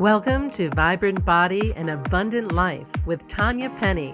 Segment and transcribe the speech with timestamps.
[0.00, 4.12] Welcome to Vibrant Body and Abundant Life with Tanya Penny.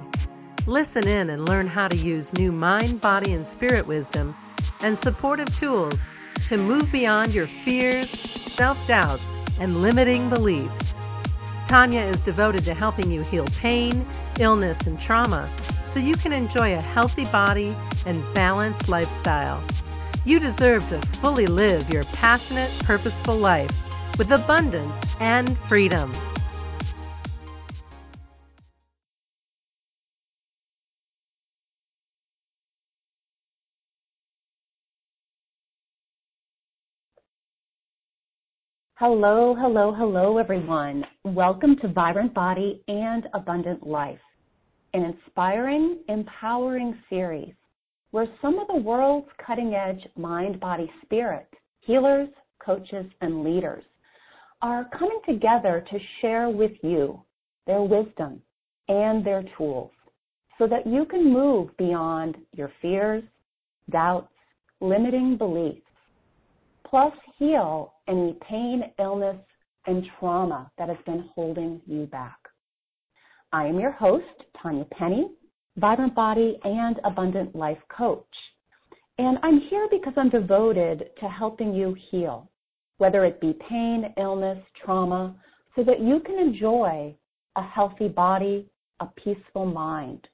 [0.67, 4.37] Listen in and learn how to use new mind, body, and spirit wisdom
[4.83, 6.11] and supportive tools
[6.49, 11.01] to move beyond your fears, self doubts, and limiting beliefs.
[11.65, 14.05] Tanya is devoted to helping you heal pain,
[14.39, 15.49] illness, and trauma
[15.87, 17.75] so you can enjoy a healthy body
[18.05, 19.65] and balanced lifestyle.
[20.27, 23.71] You deserve to fully live your passionate, purposeful life
[24.21, 26.13] with abundance and freedom.
[38.97, 41.03] Hello, hello, hello, everyone.
[41.25, 44.21] Welcome to Vibrant Body and Abundant Life,
[44.93, 47.55] an inspiring, empowering series
[48.11, 51.49] where some of the world's cutting edge mind, body, spirit
[51.81, 52.29] healers,
[52.63, 53.83] coaches, and leaders
[54.63, 57.21] are coming together to share with you
[57.67, 58.41] their wisdom
[58.89, 59.91] and their tools
[60.59, 63.23] so that you can move beyond your fears,
[63.91, 64.33] doubts,
[64.81, 65.81] limiting beliefs,
[66.87, 69.37] plus heal any pain, illness,
[69.87, 72.37] and trauma that has been holding you back.
[73.53, 74.25] I am your host,
[74.63, 75.31] Tanya Penny,
[75.77, 78.27] Vibrant Body and Abundant Life Coach.
[79.19, 82.51] And I'm here because I'm devoted to helping you heal
[83.01, 85.35] whether it be pain, illness, trauma,
[85.75, 87.15] so that you can enjoy
[87.57, 88.67] a healthy body,
[89.01, 90.29] a peaceful mind.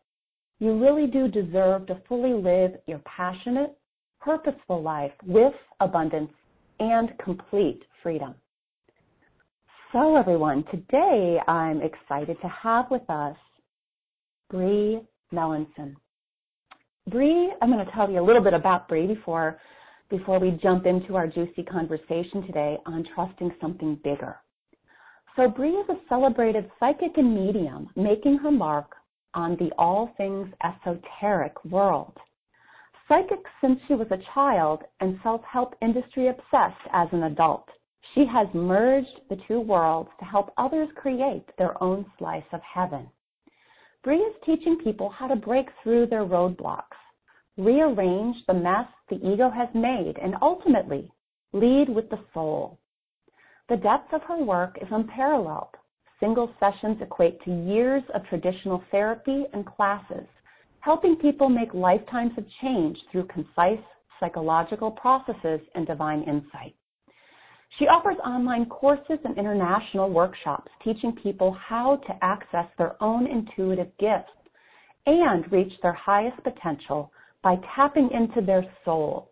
[0.58, 3.78] You really do deserve to fully live your passionate,
[4.20, 6.32] purposeful life with abundance
[6.80, 8.34] and complete freedom.
[9.92, 13.36] So everyone, today I'm excited to have with us
[14.50, 15.00] Bree
[15.32, 15.94] Melanson.
[17.08, 19.58] Bree, I'm going to tell you a little bit about Bree before
[20.08, 24.36] before we jump into our juicy conversation today on trusting something bigger.
[25.36, 28.94] So Bree is a celebrated psychic and medium making her mark
[29.34, 32.16] on the all things esoteric world.
[33.08, 37.68] Psychic since she was a child and self-help industry obsessed as an adult.
[38.14, 43.08] She has merged the two worlds to help others create their own slice of heaven.
[44.02, 46.96] Bree is teaching people how to break through their roadblocks
[47.56, 51.10] rearrange the mess the ego has made, and ultimately
[51.52, 52.78] lead with the soul.
[53.68, 55.74] The depth of her work is unparalleled.
[56.20, 60.26] Single sessions equate to years of traditional therapy and classes,
[60.80, 63.84] helping people make lifetimes of change through concise
[64.20, 66.74] psychological processes and divine insight.
[67.78, 73.90] She offers online courses and international workshops teaching people how to access their own intuitive
[73.98, 74.32] gifts
[75.06, 77.12] and reach their highest potential
[77.46, 79.30] by tapping into their soul.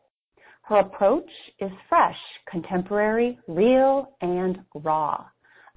[0.62, 2.14] Her approach is fresh,
[2.48, 5.24] contemporary, real, and raw,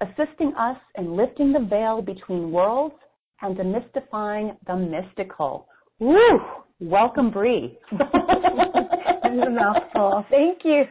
[0.00, 2.94] assisting us in lifting the veil between worlds
[3.42, 5.66] and demystifying the mystical.
[5.98, 6.40] Woo!
[6.78, 7.76] Welcome, Bree.
[7.90, 10.24] a mouthful.
[10.30, 10.84] Thank you.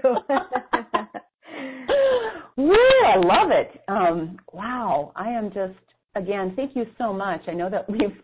[2.58, 2.75] Woo!
[3.06, 3.81] I love it.
[3.88, 5.14] Um, wow.
[5.16, 5.79] I am just
[6.14, 6.52] again.
[6.58, 7.40] Thank you so much.
[7.47, 8.18] I know that we've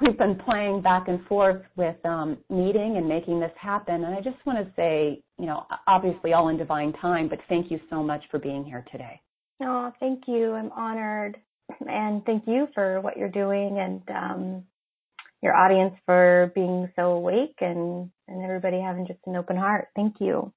[0.00, 4.04] we've been playing back and forth with um, meeting and making this happen.
[4.04, 7.70] And I just want to say, you know, obviously all in divine time, but thank
[7.70, 9.20] you so much for being here today.
[9.62, 10.52] Oh, thank you.
[10.52, 11.36] I'm honored.
[11.80, 14.64] And thank you for what you're doing and um,
[15.42, 19.88] your audience for being so awake and, and everybody having just an open heart.
[19.94, 20.52] Thank you.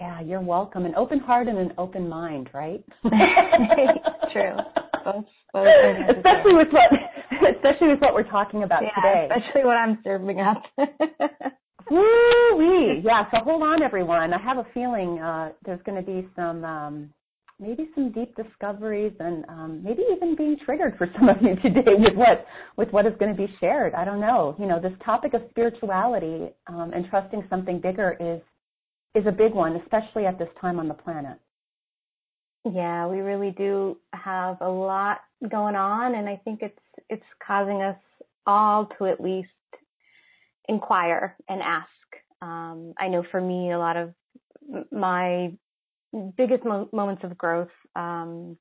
[0.00, 0.84] Yeah, you're welcome.
[0.84, 2.84] An open heart and an open mind, right?
[4.32, 4.56] True.
[5.04, 5.66] Both, both
[6.16, 6.90] especially with what
[7.56, 9.28] especially with what we're talking about yeah, today.
[9.34, 10.62] Especially what I'm serving up.
[11.90, 13.02] Woo wee!
[13.04, 13.24] Yeah.
[13.30, 14.32] So hold on, everyone.
[14.32, 17.10] I have a feeling uh, there's going to be some um,
[17.60, 21.92] maybe some deep discoveries and um, maybe even being triggered for some of you today
[21.98, 23.94] with what with what is going to be shared.
[23.94, 24.56] I don't know.
[24.58, 28.40] You know, this topic of spirituality um, and trusting something bigger is
[29.14, 31.38] is a big one, especially at this time on the planet.
[32.64, 35.18] Yeah, we really do have a lot
[35.50, 36.78] going on, and I think it's
[37.08, 37.96] it's causing us
[38.46, 39.48] all to at least
[40.68, 41.88] inquire and ask.
[42.40, 44.14] Um, I know for me, a lot of
[44.90, 45.52] my
[46.36, 48.56] biggest mo- moments of growth um,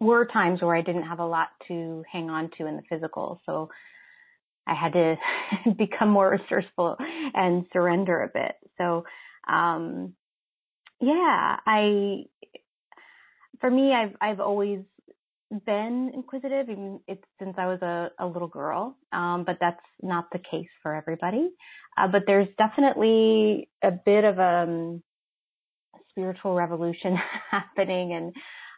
[0.00, 3.40] were times where I didn't have a lot to hang on to in the physical,
[3.46, 3.68] so
[4.66, 5.16] I had to
[5.78, 6.96] become more resourceful
[7.34, 8.52] and surrender a bit.
[8.76, 9.04] So,
[9.48, 10.14] um,
[11.00, 12.24] yeah, I
[13.60, 14.80] for me, I've I've always
[15.66, 18.96] been inquisitive, even it's since I was a, a little girl.
[19.12, 21.50] Um, but that's not the case for everybody.
[21.96, 25.02] Uh, but there's definitely a bit of a um,
[26.10, 27.16] spiritual revolution
[27.50, 28.34] happening, and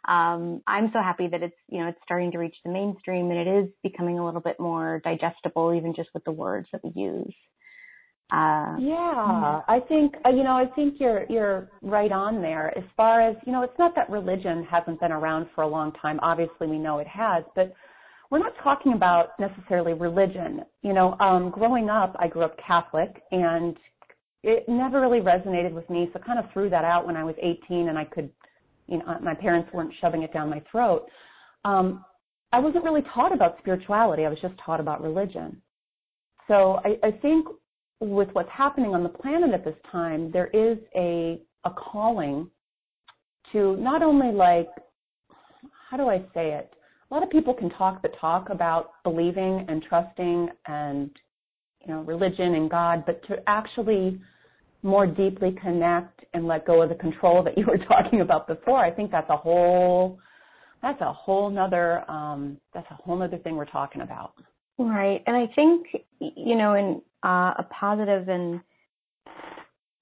[0.08, 3.38] um, I'm so happy that it's you know it's starting to reach the mainstream and
[3.38, 6.92] it is becoming a little bit more digestible, even just with the words that we
[6.94, 7.34] use.
[8.32, 12.76] Uh, yeah, I think uh, you know I think you're you're right on there.
[12.78, 15.92] As far as you know, it's not that religion hasn't been around for a long
[16.00, 16.20] time.
[16.22, 17.74] Obviously, we know it has, but
[18.30, 20.60] we're not talking about necessarily religion.
[20.82, 23.76] You know, um, growing up, I grew up Catholic, and
[24.44, 26.08] it never really resonated with me.
[26.12, 28.30] So I kind of threw that out when I was 18, and I could,
[28.86, 31.06] you know, my parents weren't shoving it down my throat.
[31.64, 32.04] Um,
[32.52, 34.24] I wasn't really taught about spirituality.
[34.24, 35.60] I was just taught about religion.
[36.48, 37.46] So I, I think
[38.00, 42.48] with what's happening on the planet at this time, there is a a calling
[43.52, 44.68] to not only like
[45.90, 46.72] how do I say it?
[47.10, 51.10] A lot of people can talk the talk about believing and trusting and
[51.80, 54.20] you know religion and God, but to actually
[54.82, 58.78] more deeply connect and let go of the control that you were talking about before,
[58.78, 60.18] I think that's a whole
[60.80, 64.32] that's a whole nother um, that's a whole nother thing we're talking about.
[64.80, 65.86] Right, and I think
[66.18, 68.60] you know in uh, a positive and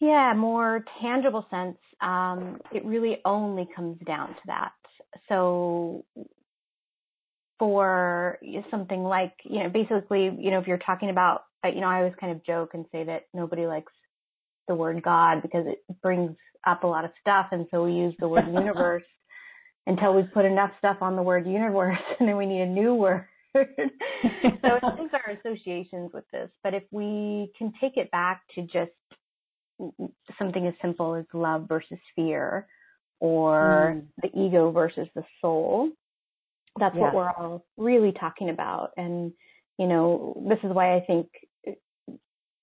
[0.00, 4.72] yeah, more tangible sense, um, it really only comes down to that.
[5.28, 6.04] So
[7.58, 8.38] for
[8.70, 11.98] something like, you know, basically, you know, if you're talking about, uh, you know, I
[11.98, 13.92] always kind of joke and say that nobody likes
[14.68, 17.46] the word God because it brings up a lot of stuff.
[17.50, 19.02] And so we use the word universe
[19.88, 22.94] until we put enough stuff on the word universe and then we need a new
[22.94, 23.26] word.
[23.54, 26.50] so things are associations with this.
[26.62, 28.90] But if we can take it back to just
[30.38, 32.66] something as simple as love versus fear
[33.20, 34.06] or mm.
[34.22, 35.90] the ego versus the soul,
[36.78, 38.90] that's what we're all really talking about.
[38.96, 39.32] And,
[39.78, 41.26] you know, this is why I think,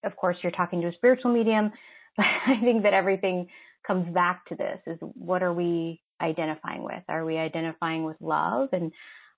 [0.03, 1.71] of course, you're talking to a spiritual medium,
[2.17, 3.47] but I think that everything
[3.85, 7.03] comes back to this is what are we identifying with?
[7.07, 8.91] Are we identifying with love and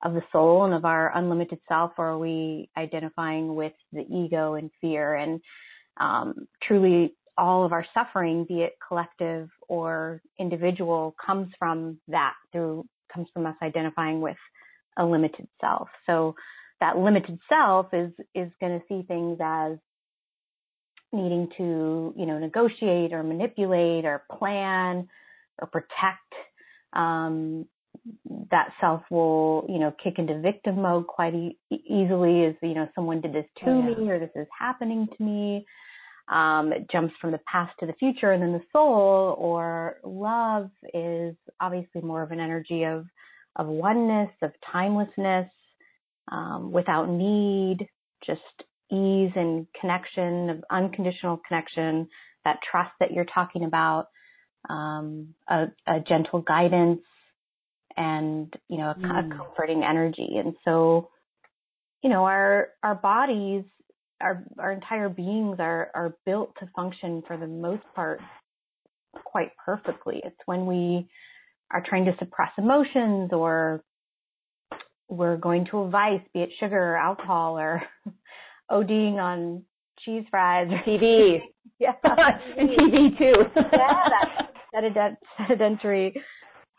[0.03, 4.53] of the soul and of our unlimited self, or are we identifying with the ego
[4.53, 5.15] and fear?
[5.15, 5.41] And
[5.99, 12.85] um, truly, all of our suffering, be it collective or individual, comes from that through
[13.13, 14.37] comes from us identifying with
[14.97, 15.87] a limited self.
[16.05, 16.35] So
[16.79, 19.77] that limited self is is going to see things as
[21.13, 25.07] needing to, you know, negotiate or manipulate or plan
[25.59, 26.33] or protect.
[26.93, 27.65] Um,
[28.51, 32.87] that self will, you know, kick into victim mode quite e- easily as, you know,
[32.95, 33.95] someone did this to oh, yeah.
[33.95, 35.65] me or this is happening to me.
[36.29, 40.69] Um, it jumps from the past to the future and then the soul or love
[40.93, 43.05] is obviously more of an energy of,
[43.55, 45.49] of oneness, of timelessness,
[46.29, 47.87] um, without need,
[48.25, 48.41] just
[48.91, 52.07] ease and connection, of unconditional connection,
[52.43, 54.07] that trust that you're talking about,
[54.69, 57.01] um, a, a, gentle guidance,
[57.97, 59.33] and you know a, mm.
[59.33, 60.37] a comforting energy.
[60.37, 61.09] And so,
[62.03, 63.63] you know, our our bodies,
[64.21, 68.21] our our entire beings are are built to function for the most part
[69.25, 70.21] quite perfectly.
[70.23, 71.07] It's when we
[71.71, 73.83] are trying to suppress emotions or
[75.09, 77.81] we're going to a vice, be it sugar or alcohol or
[78.71, 79.63] ODing on
[79.99, 81.39] cheese fries or TV.
[81.79, 81.93] yeah.
[82.03, 83.35] and TV too.
[83.55, 85.17] yeah, that
[85.47, 86.13] sedentary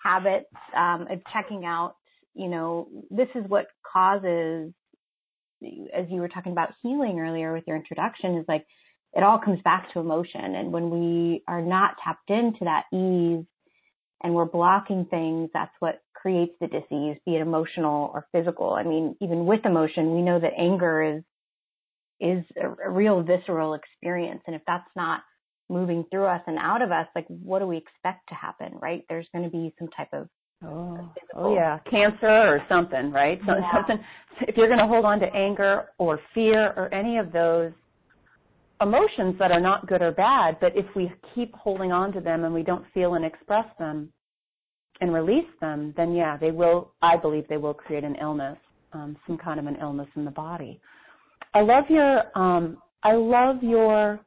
[0.08, 1.94] habits um, of checking out,
[2.35, 4.73] you know, this is what causes,
[5.99, 8.64] as you were talking about healing earlier with your introduction, is like
[9.18, 10.54] it all comes back to emotion.
[10.59, 13.44] And when we are not tapped into that ease
[14.23, 18.73] and we're blocking things, that's what creates the disease, be it emotional or physical.
[18.73, 21.23] I mean, even with emotion, we know that anger is
[22.21, 24.42] is a, a real visceral experience.
[24.47, 25.21] And if that's not
[25.68, 29.04] moving through us and out of us, like what do we expect to happen, right?
[29.08, 30.28] There's going to be some type of
[30.64, 33.38] Oh, oh yeah, cancer or something, right?
[33.46, 33.72] So, yeah.
[33.72, 34.04] Something.
[34.40, 37.72] If you're going to hold on to anger or fear or any of those
[38.80, 42.44] emotions that are not good or bad, but if we keep holding on to them
[42.44, 44.12] and we don't feel and express them
[45.00, 46.92] and release them, then yeah, they will.
[47.02, 48.58] I believe they will create an illness,
[48.92, 50.80] um, some kind of an illness in the body.
[51.54, 52.37] I love your.
[52.37, 54.20] Um, I love your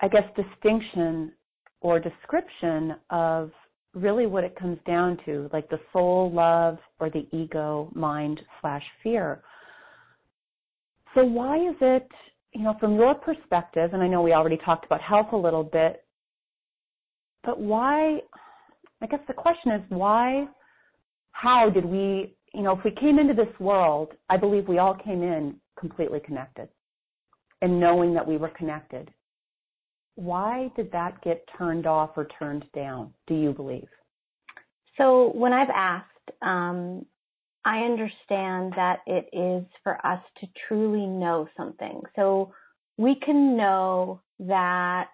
[0.00, 1.32] I guess, distinction
[1.80, 3.50] or description of
[3.94, 8.82] really what it comes down to, like the soul, love, or the ego, mind slash
[9.02, 9.42] fear.
[11.14, 12.08] So why is it,
[12.52, 15.62] you know, from your perspective, and I know we already talked about health a little
[15.62, 16.04] bit,
[17.44, 18.20] but why,
[19.00, 20.46] I guess the question is why,
[21.32, 24.94] how did we, you know, if we came into this world, I believe we all
[24.94, 26.68] came in completely connected
[27.62, 29.10] and knowing that we were connected
[30.16, 33.88] why did that get turned off or turned down, do you believe?
[34.96, 36.08] So when I've asked,
[36.42, 37.04] um,
[37.64, 42.02] I understand that it is for us to truly know something.
[42.14, 42.52] So
[42.96, 45.08] we can know that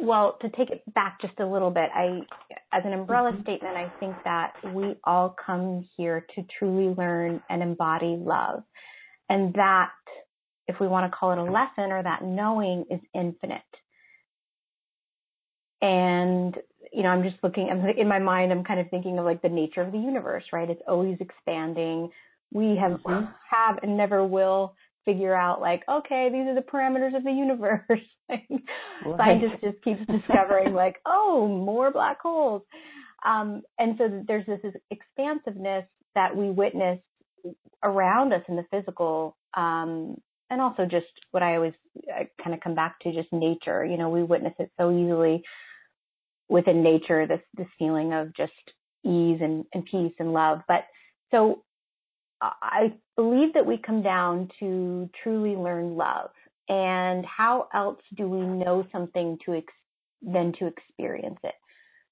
[0.00, 2.20] well, to take it back just a little bit, I,
[2.72, 3.42] as an umbrella mm-hmm.
[3.42, 8.62] statement, I think that we all come here to truly learn and embody love.
[9.28, 9.90] And that,
[10.70, 13.60] if we want to call it a lesson or that knowing is infinite.
[15.82, 16.56] And,
[16.92, 19.42] you know, I'm just looking, I'm, in my mind, I'm kind of thinking of like
[19.42, 20.68] the nature of the universe, right?
[20.68, 22.10] It's always expanding.
[22.52, 23.26] We have, mm-hmm.
[23.50, 24.74] have and never will
[25.04, 27.86] figure out like, okay, these are the parameters of the universe.
[28.28, 28.48] right.
[29.16, 32.62] Scientists just keep discovering like, oh, more black holes.
[33.24, 35.84] Um, and so there's this, this, expansiveness
[36.14, 36.98] that we witness
[37.82, 40.16] around us in the physical, um,
[40.50, 41.74] and also just what I always
[42.42, 43.84] kind of come back to, just nature.
[43.84, 45.42] You know, we witness it so easily
[46.48, 48.52] within nature, this this feeling of just
[49.04, 50.60] ease and, and peace and love.
[50.68, 50.84] But
[51.30, 51.62] so
[52.40, 56.30] I believe that we come down to truly learn love.
[56.68, 59.72] And how else do we know something to ex-
[60.22, 61.54] than to experience it?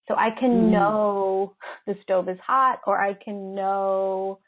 [0.09, 0.71] So I can mm.
[0.71, 1.55] know
[1.87, 4.41] the stove is hot, or I can know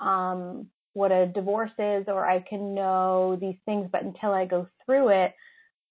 [0.00, 0.68] um,
[0.98, 5.08] what a divorce is, or I can know these things, but until I go through
[5.24, 5.34] it,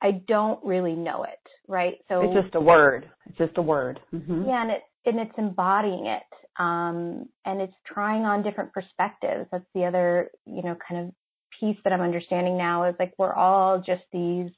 [0.01, 1.95] I don't really know it, right?
[2.07, 3.09] So it's just a word.
[3.25, 3.99] It's just a word.
[4.13, 4.43] Mm-hmm.
[4.45, 6.23] Yeah, and it and it's embodying it
[6.59, 9.47] um, and it's trying on different perspectives.
[9.51, 11.13] That's the other, you know, kind of
[11.59, 14.49] piece that I'm understanding now is like we're all just these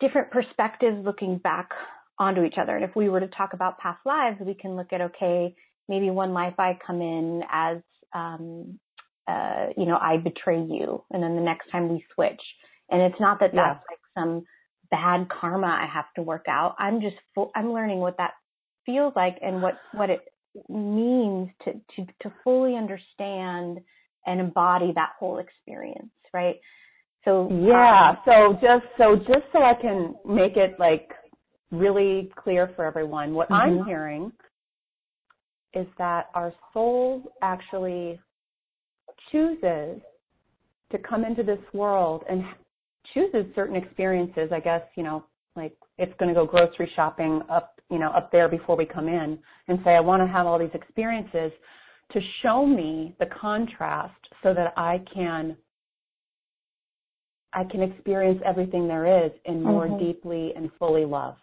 [0.00, 1.70] different perspectives looking back
[2.18, 2.76] onto each other.
[2.76, 5.54] And if we were to talk about past lives, we can look at okay,
[5.88, 7.78] maybe one life I come in as,
[8.14, 8.78] um,
[9.26, 12.40] uh, you know, I betray you, and then the next time we switch.
[12.90, 13.74] And it's not that yeah.
[13.74, 14.44] that's like some
[14.90, 16.76] bad karma I have to work out.
[16.78, 18.32] I'm just full, I'm learning what that
[18.86, 20.20] feels like and what what it
[20.68, 23.78] means to to to fully understand
[24.26, 26.56] and embody that whole experience, right?
[27.24, 31.10] So yeah, um, so just so just so I can make it like
[31.70, 33.80] really clear for everyone, what mm-hmm.
[33.80, 34.32] I'm hearing
[35.74, 38.20] is that our soul actually
[39.30, 40.00] chooses
[40.92, 42.42] to come into this world and
[43.12, 44.50] chooses certain experiences.
[44.52, 45.24] I guess you know,
[45.56, 49.08] like it's going to go grocery shopping up you know, up there before we come
[49.08, 49.38] in
[49.68, 51.52] and say, I want to have all these experiences
[52.12, 55.56] to show me the contrast so that I can
[57.56, 60.04] I can experience everything there is and more mm-hmm.
[60.04, 61.36] deeply and fully love.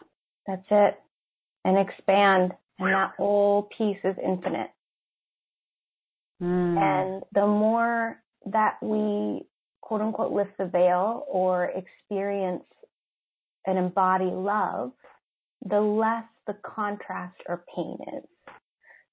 [0.46, 1.00] That's it.
[1.64, 2.52] And expand.
[2.82, 4.72] And that whole piece is infinite.
[6.42, 6.78] Mm.
[6.78, 9.46] And the more that we
[9.82, 12.64] quote unquote lift the veil or experience
[13.68, 14.92] and embody love,
[15.68, 18.24] the less the contrast or pain is.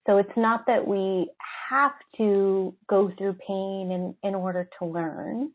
[0.06, 1.30] So it's not that we
[1.68, 5.50] have to go through pain in, in order to learn.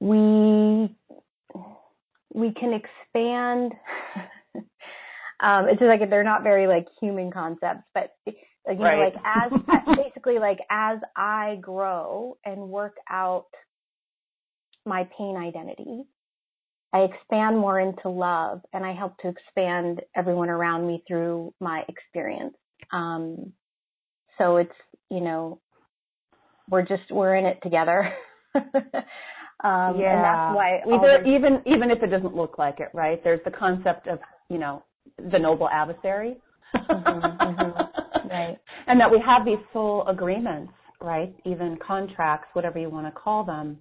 [0.00, 0.94] We,
[2.34, 3.72] we can expand.
[5.40, 8.34] Um, it's just like they're not very like human concepts, but you
[8.66, 8.78] right.
[8.78, 13.46] know, like as basically like as I grow and work out
[14.86, 16.04] my pain identity,
[16.92, 21.82] I expand more into love and I help to expand everyone around me through my
[21.88, 22.54] experience.
[22.92, 23.52] Um,
[24.38, 24.72] so it's,
[25.10, 25.60] you know,
[26.70, 28.12] we're just, we're in it together.
[28.54, 28.62] um,
[29.62, 30.14] yeah.
[30.14, 33.22] And that's why Either, even, even if it doesn't look like it, right?
[33.22, 34.82] There's the concept of, you know,
[35.18, 36.36] the noble adversary.
[36.74, 37.82] mm-hmm, mm-hmm.
[38.28, 38.58] Right.
[38.88, 41.32] And that we have these soul agreements, right?
[41.44, 43.78] Even contracts, whatever you want to call them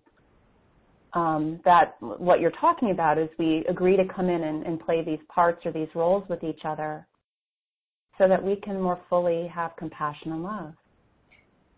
[1.15, 5.03] um, that what you're talking about is we agree to come in and, and play
[5.03, 7.07] these parts or these roles with each other
[8.17, 10.73] so that we can more fully have compassion and love.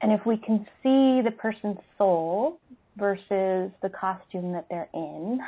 [0.01, 2.59] And if we can see the person's soul
[2.97, 5.39] versus the costume that they're in,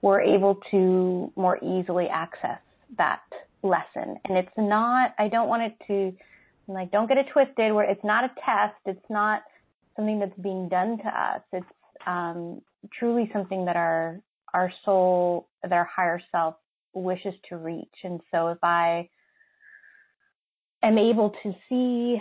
[0.00, 2.58] we're able to more easily access
[2.98, 3.22] that
[3.62, 4.16] lesson.
[4.24, 6.16] And it's not, I don't want it to,
[6.68, 8.76] like, don't get it twisted where it's not a test.
[8.86, 9.42] It's not
[9.96, 11.42] something that's being done to us.
[11.52, 11.66] It's,
[12.06, 12.62] um,
[12.98, 14.20] truly something that our
[14.54, 16.56] our soul, their higher self
[16.92, 17.94] wishes to reach.
[18.04, 19.08] And so if I
[20.82, 22.20] am able to see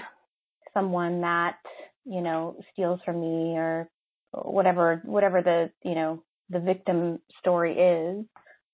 [0.74, 1.58] someone that,
[2.06, 3.90] you know, steals from me or
[4.32, 8.26] whatever whatever the, you know, the victim story is,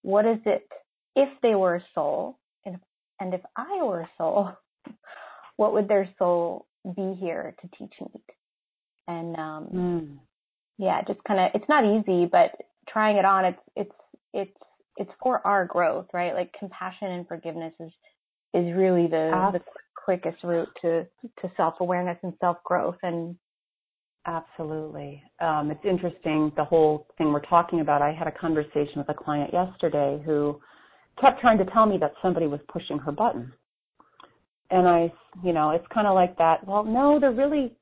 [0.03, 0.67] what is it
[1.17, 2.81] if they were a soul and if,
[3.19, 4.51] and if I were a soul,
[5.57, 8.21] what would their soul be here to teach me?
[9.07, 10.17] And um mm
[10.79, 12.51] yeah, just kind of, it's not easy, but
[12.87, 13.91] trying it on, it's, it's,
[14.33, 14.57] it's
[14.97, 16.33] it's for our growth, right?
[16.33, 17.91] Like compassion and forgiveness is
[18.53, 19.61] is really the the
[20.03, 21.05] quickest route to
[21.41, 23.35] to self awareness and self growth and
[24.25, 25.23] Absolutely.
[25.39, 28.01] Um, it's interesting, the whole thing we're talking about.
[28.01, 30.59] I had a conversation with a client yesterday who
[31.19, 33.51] kept trying to tell me that somebody was pushing her button.
[34.69, 35.11] And I,
[35.43, 36.67] you know, it's kind of like that.
[36.67, 37.73] Well, no, they're really,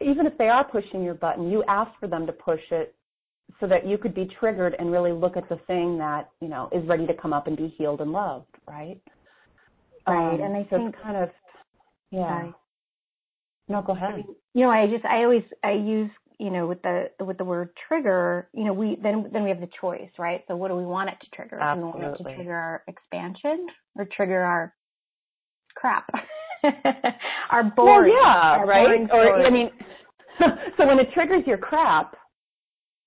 [0.00, 2.94] even if they are pushing your button, you ask for them to push it
[3.58, 6.68] so that you could be triggered and really look at the thing that, you know,
[6.70, 9.00] is ready to come up and be healed and loved, right?
[10.06, 10.34] Right.
[10.34, 11.30] Um, and I so think kind of,
[12.10, 12.40] yeah.
[12.40, 12.54] Sorry.
[13.68, 14.10] No, go ahead.
[14.12, 17.36] I mean, you know, I just, I always, I use, you know, with the, with
[17.38, 20.42] the word trigger, you know, we, then, then we have the choice, right?
[20.46, 21.58] So what do we want it to trigger?
[21.60, 21.92] Absolutely.
[21.92, 23.66] Do we want it to trigger our expansion
[23.96, 24.74] or trigger our
[25.74, 26.08] crap?
[27.50, 28.12] our boring.
[28.12, 29.10] Well, yeah, right?
[29.10, 29.70] Or, I mean,
[30.76, 32.14] so when it triggers your crap,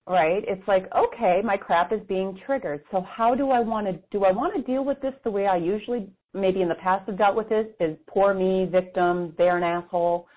[0.07, 0.43] right?
[0.47, 2.83] It's like, okay, my crap is being triggered.
[2.91, 5.47] So how do I want to, do I want to deal with this the way
[5.47, 9.57] I usually, maybe in the past have dealt with this, is poor me, victim, they're
[9.57, 10.27] an asshole?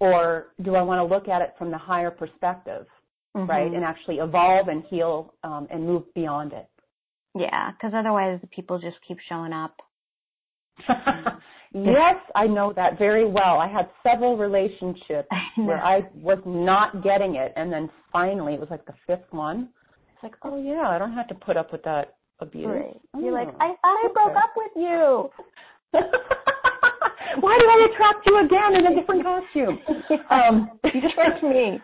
[0.00, 2.86] Or do I want to look at it from the higher perspective,
[3.36, 3.48] mm-hmm.
[3.48, 3.72] right?
[3.72, 6.68] And actually evolve and heal um, and move beyond it.
[7.38, 9.76] Yeah, because otherwise the people just keep showing up.
[11.74, 13.58] yes, I know that very well.
[13.58, 18.60] I had several relationships I where I was not getting it, and then finally it
[18.60, 19.68] was like the fifth one.
[20.14, 22.66] It's like, oh yeah, I don't have to put up with that abuse.
[22.66, 23.00] Right.
[23.14, 25.30] Oh, You're like, I thought I broke up with you.
[27.38, 29.78] Why did I attract you again in a different costume?
[30.30, 31.80] Um, you tricked me.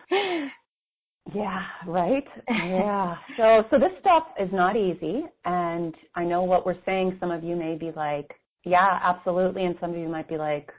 [1.35, 2.23] Yeah, right.
[2.47, 3.15] Yeah.
[3.35, 7.17] So, so this stuff is not easy, and I know what we're saying.
[7.19, 8.31] Some of you may be like,
[8.63, 10.71] "Yeah, absolutely," and some of you might be like,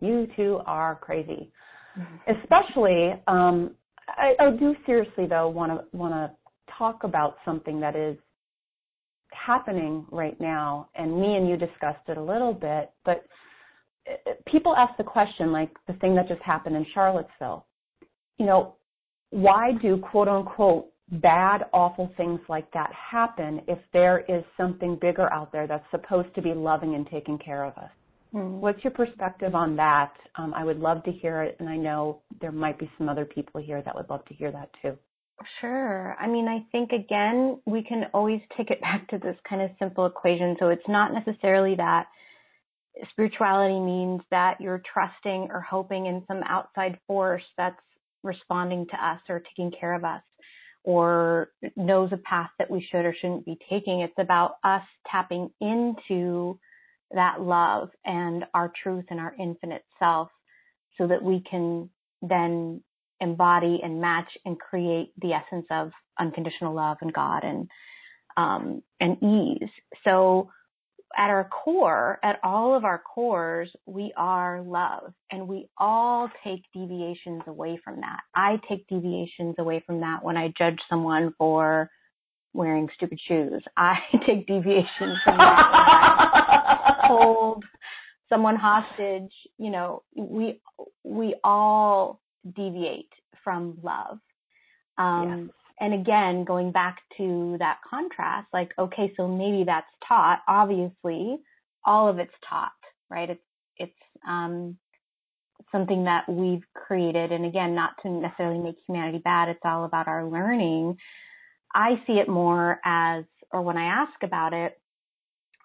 [0.00, 1.52] "You two are crazy."
[1.98, 2.38] Mm-hmm.
[2.40, 3.74] Especially, um,
[4.08, 6.30] I, I do seriously though want to want to
[6.78, 8.16] talk about something that is
[9.32, 13.24] happening right now, and me and you discussed it a little bit, but
[14.46, 17.66] people ask the question, like the thing that just happened in Charlottesville,
[18.38, 18.74] you know,
[19.30, 25.32] why do quote unquote bad, awful things like that happen if there is something bigger
[25.32, 27.90] out there that's supposed to be loving and taking care of us?
[28.34, 28.60] Mm-hmm.
[28.60, 30.12] What's your perspective on that?
[30.36, 33.24] Um, I would love to hear it, and I know there might be some other
[33.24, 34.98] people here that would love to hear that too.
[35.60, 36.16] Sure.
[36.20, 39.70] I mean, I think again, we can always take it back to this kind of
[39.78, 40.56] simple equation.
[40.58, 42.06] So it's not necessarily that
[43.10, 47.80] spirituality means that you're trusting or hoping in some outside force that's
[48.22, 50.22] responding to us or taking care of us
[50.84, 54.00] or knows a path that we should or shouldn't be taking.
[54.00, 56.58] It's about us tapping into
[57.12, 60.28] that love and our truth and our infinite self
[60.96, 61.90] so that we can
[62.22, 62.82] then
[63.20, 67.68] embody and match and create the essence of unconditional love and God and
[68.36, 69.68] um, and ease.
[70.04, 70.50] So
[71.16, 76.62] at our core, at all of our cores, we are love and we all take
[76.74, 78.20] deviations away from that.
[78.34, 81.90] I take deviations away from that when I judge someone for
[82.52, 83.62] wearing stupid shoes.
[83.76, 87.64] I take deviations from that when I hold
[88.28, 89.32] someone hostage.
[89.58, 90.60] You know, we,
[91.04, 92.20] we all
[92.54, 94.18] deviate from love.
[94.98, 100.40] Um, yes and again, going back to that contrast, like, okay, so maybe that's taught.
[100.48, 101.36] Obviously,
[101.84, 102.72] all of it's taught,
[103.10, 103.30] right?
[103.30, 103.40] It's,
[103.76, 103.92] it's,
[104.26, 104.76] um,
[105.72, 107.32] something that we've created.
[107.32, 109.48] And again, not to necessarily make humanity bad.
[109.48, 110.96] It's all about our learning.
[111.74, 114.80] I see it more as, or when I ask about it,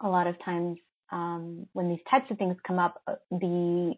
[0.02, 0.78] a lot of times,
[1.12, 3.96] um, when these types of things come up, uh, the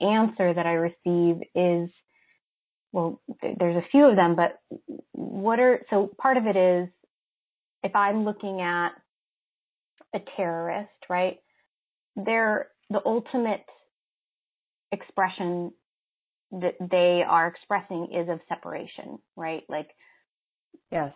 [0.00, 1.90] answer that I receive is,
[2.92, 4.60] well, there's a few of them, but
[5.12, 6.88] what are, so part of it is
[7.82, 8.90] if I'm looking at
[10.14, 11.38] a terrorist, right?
[12.16, 13.64] They're the ultimate
[14.92, 15.72] expression
[16.52, 19.62] that they are expressing is of separation, right?
[19.68, 19.88] Like,
[20.90, 21.12] yes,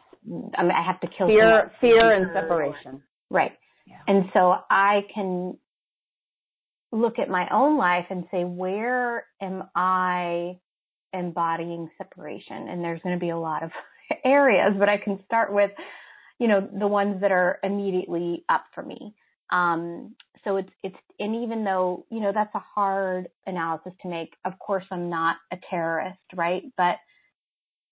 [0.56, 3.52] I mean, I have to kill fear, fear and separation, right?
[3.86, 3.96] Yeah.
[4.06, 5.58] And so I can
[6.92, 10.60] look at my own life and say, where am I
[11.14, 12.68] embodying separation.
[12.68, 13.70] And there's going to be a lot of
[14.24, 15.70] areas, but I can start with,
[16.38, 19.14] you know, the ones that are immediately up for me.
[19.50, 24.34] Um, so it's, it's, and even though, you know, that's a hard analysis to make,
[24.44, 26.64] of course I'm not a terrorist, right?
[26.76, 26.96] But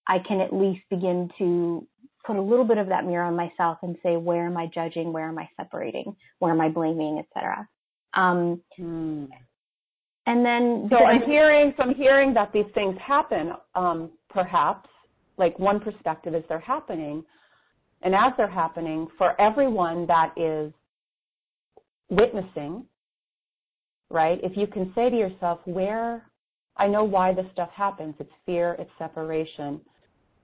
[0.07, 1.87] I can at least begin to
[2.27, 5.13] put a little bit of that mirror on myself and say, where am I judging?
[5.13, 6.17] Where am I separating?
[6.39, 7.69] Where am I blaming, etc.
[8.15, 9.25] Um, hmm.
[10.27, 14.89] And then so I'm hearing, so I'm hearing that these things happen, um, perhaps,
[15.37, 17.25] like one perspective is they're happening,
[18.03, 20.73] And as they're happening, for everyone that is
[22.11, 22.85] witnessing,
[24.11, 24.39] right?
[24.43, 26.27] If you can say to yourself, where
[26.77, 29.81] I know why this stuff happens, it's fear, it's separation.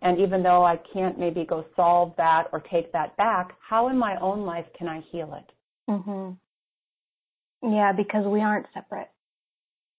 [0.03, 3.99] And even though I can't maybe go solve that or take that back, how in
[3.99, 5.53] my own life can I heal it?
[5.91, 7.75] Mm-hmm.
[7.75, 9.11] Yeah, because we aren't separate.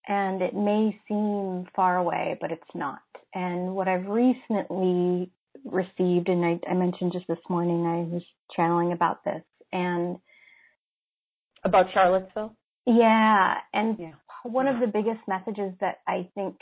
[0.07, 3.01] And it may seem far away, but it's not.
[3.33, 5.31] And what I've recently
[5.63, 8.23] received, and I, I mentioned just this morning, I was
[8.55, 10.17] channeling about this, and
[11.63, 12.55] about Charlottesville.
[12.85, 14.11] Yeah, and yeah.
[14.43, 16.55] one of the biggest messages that I think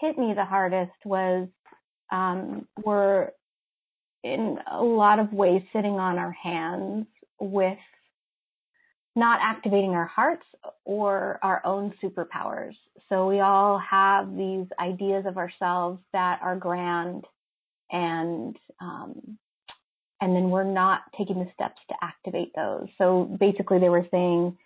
[0.00, 1.48] hit me the hardest was
[2.10, 3.30] um, we're
[4.22, 7.06] in a lot of ways sitting on our hands
[7.40, 7.78] with
[9.14, 10.44] not activating our hearts
[10.84, 12.74] or our own superpowers.
[13.08, 17.24] So we all have these ideas of ourselves that are grand
[17.90, 19.38] and um,
[20.20, 22.86] and then we're not taking the steps to activate those.
[22.96, 24.56] So basically they were saying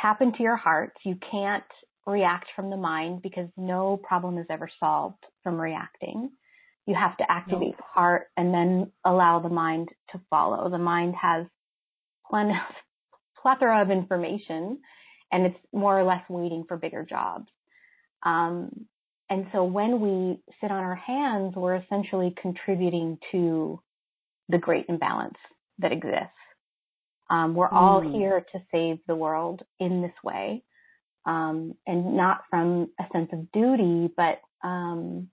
[0.00, 0.92] tap into your heart.
[1.02, 1.64] You can't
[2.06, 6.30] react from the mind because no problem is ever solved from reacting.
[6.86, 7.76] You have to activate nope.
[7.78, 10.68] the heart and then allow the mind to follow.
[10.68, 11.46] The mind has
[12.30, 12.54] plenty
[13.46, 14.80] plethora of information
[15.30, 17.46] and it's more or less waiting for bigger jobs.
[18.24, 18.86] Um,
[19.30, 23.80] and so when we sit on our hands, we're essentially contributing to
[24.48, 25.38] the great imbalance
[25.78, 26.32] that exists.
[27.30, 27.76] Um, we're mm.
[27.76, 30.64] all here to save the world in this way,
[31.24, 35.28] um, and not from a sense of duty, but um,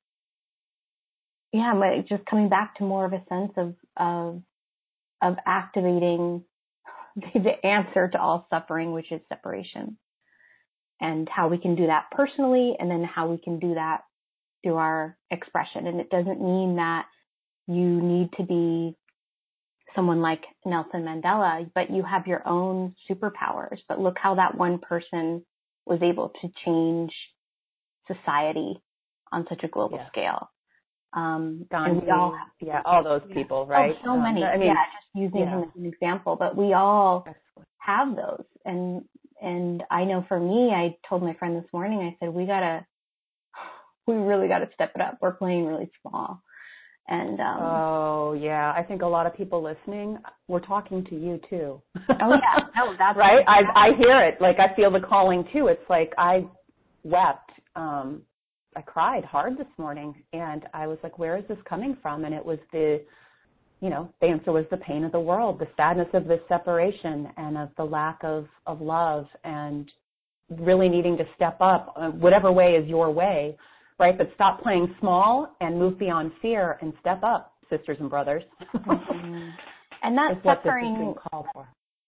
[1.51, 1.73] yeah,
[2.07, 4.41] just coming back to more of a sense of of
[5.21, 6.43] of activating
[7.33, 9.97] the answer to all suffering, which is separation,
[10.99, 14.01] and how we can do that personally, and then how we can do that
[14.63, 15.87] through our expression.
[15.87, 17.05] And it doesn't mean that
[17.67, 18.95] you need to be
[19.95, 23.79] someone like Nelson Mandela, but you have your own superpowers.
[23.87, 25.45] But look how that one person
[25.85, 27.11] was able to change
[28.07, 28.81] society
[29.31, 30.07] on such a global yeah.
[30.07, 30.49] scale.
[31.15, 33.95] Um, Gandhi, all, yeah, all those people, right?
[33.99, 34.43] Oh, so um, many.
[34.43, 35.59] I mean, yeah, just using yeah.
[35.59, 37.25] him as an example, but we all
[37.77, 38.45] have those.
[38.65, 39.03] And,
[39.41, 42.85] and I know for me, I told my friend this morning, I said, we gotta,
[44.07, 45.19] we really gotta step it up.
[45.21, 46.41] We're playing really small.
[47.07, 51.37] And um oh yeah, I think a lot of people listening, we're talking to you
[51.49, 51.81] too.
[51.97, 53.43] oh yeah, no, that's right.
[53.45, 54.39] I I hear it.
[54.39, 55.67] Like I feel the calling too.
[55.67, 56.45] It's like I
[57.03, 57.51] wept.
[57.75, 58.21] Um,
[58.75, 62.25] I cried hard this morning, and I was like, where is this coming from?
[62.25, 63.01] And it was the,
[63.81, 67.27] you know, the answer was the pain of the world, the sadness of this separation,
[67.37, 69.91] and of the lack of of love, and
[70.49, 73.57] really needing to step up, uh, whatever way is your way
[73.99, 74.17] right?
[74.17, 78.43] But stop playing small and move beyond fear and step up, sisters and brothers.
[78.75, 79.49] mm-hmm.
[80.03, 81.15] And that suffering,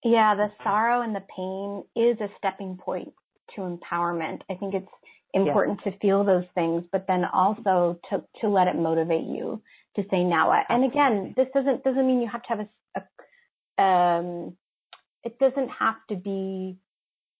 [0.04, 3.12] yeah, the sorrow and the pain is a stepping point
[3.54, 4.40] to empowerment.
[4.50, 4.88] I think it's
[5.36, 5.92] important yeah.
[5.92, 9.62] to feel those things, but then also to to let it motivate you
[9.96, 10.64] to say now what.
[10.68, 13.00] And again, this doesn't doesn't mean you have to have a,
[13.78, 14.56] a um,
[15.24, 16.76] it doesn't have to be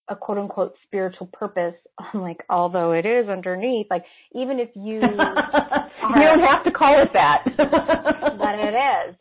[0.09, 1.75] a quote unquote spiritual purpose,
[2.15, 4.05] like although it is underneath, like
[4.35, 7.45] even if you are, you don't have to call it that.
[7.57, 9.17] but it is.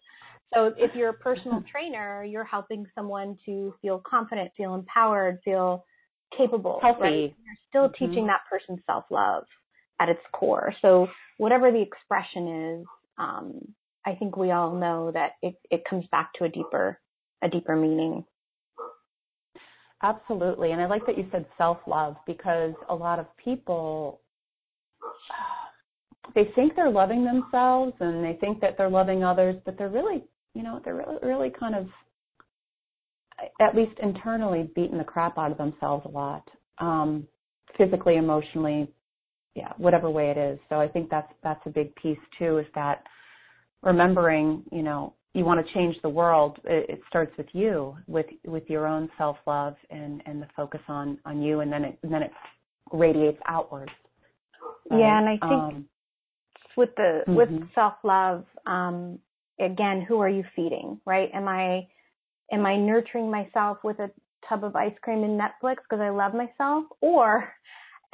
[0.53, 5.85] So if you're a personal trainer, you're helping someone to feel confident, feel empowered, feel
[6.35, 6.79] capable.
[6.81, 7.01] Healthy.
[7.01, 7.35] Right?
[7.45, 8.05] You're still mm-hmm.
[8.05, 9.43] teaching that person self love
[9.99, 10.73] at its core.
[10.81, 11.07] So
[11.37, 12.85] whatever the expression is,
[13.17, 13.59] um,
[14.05, 16.99] I think we all know that it, it comes back to a deeper
[17.43, 18.23] a deeper meaning.
[20.03, 20.71] Absolutely.
[20.71, 24.21] And I like that you said self love because a lot of people,
[26.33, 30.23] they think they're loving themselves and they think that they're loving others, but they're really,
[30.53, 31.87] you know, they're really, really kind of,
[33.61, 36.47] at least internally, beaten the crap out of themselves a lot,
[36.79, 37.27] um,
[37.77, 38.91] physically, emotionally,
[39.55, 40.59] yeah, whatever way it is.
[40.69, 43.03] So I think that's that's a big piece too, is that
[43.81, 48.25] remembering, you know, you want to change the world, it, it starts with you, with
[48.45, 51.97] with your own self love and and the focus on on you, and then it
[52.03, 52.31] and then it
[52.91, 53.91] radiates outwards.
[54.89, 55.85] Yeah, and I think um,
[56.77, 57.35] with the mm-hmm.
[57.35, 59.19] with self love, um,
[59.59, 60.99] again, who are you feeding?
[61.05, 61.29] Right?
[61.33, 61.87] Am I
[62.51, 64.09] am I nurturing myself with a
[64.47, 67.51] tub of ice cream and Netflix because I love myself, or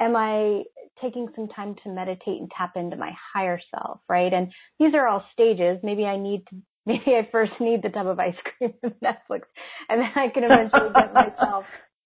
[0.00, 0.62] am I
[1.00, 4.32] taking some time to meditate and tap into my higher self, right?
[4.32, 5.78] And these are all stages.
[5.82, 9.42] Maybe I need to maybe I first need the tub of ice cream and Netflix,
[9.88, 11.64] and then I can eventually get myself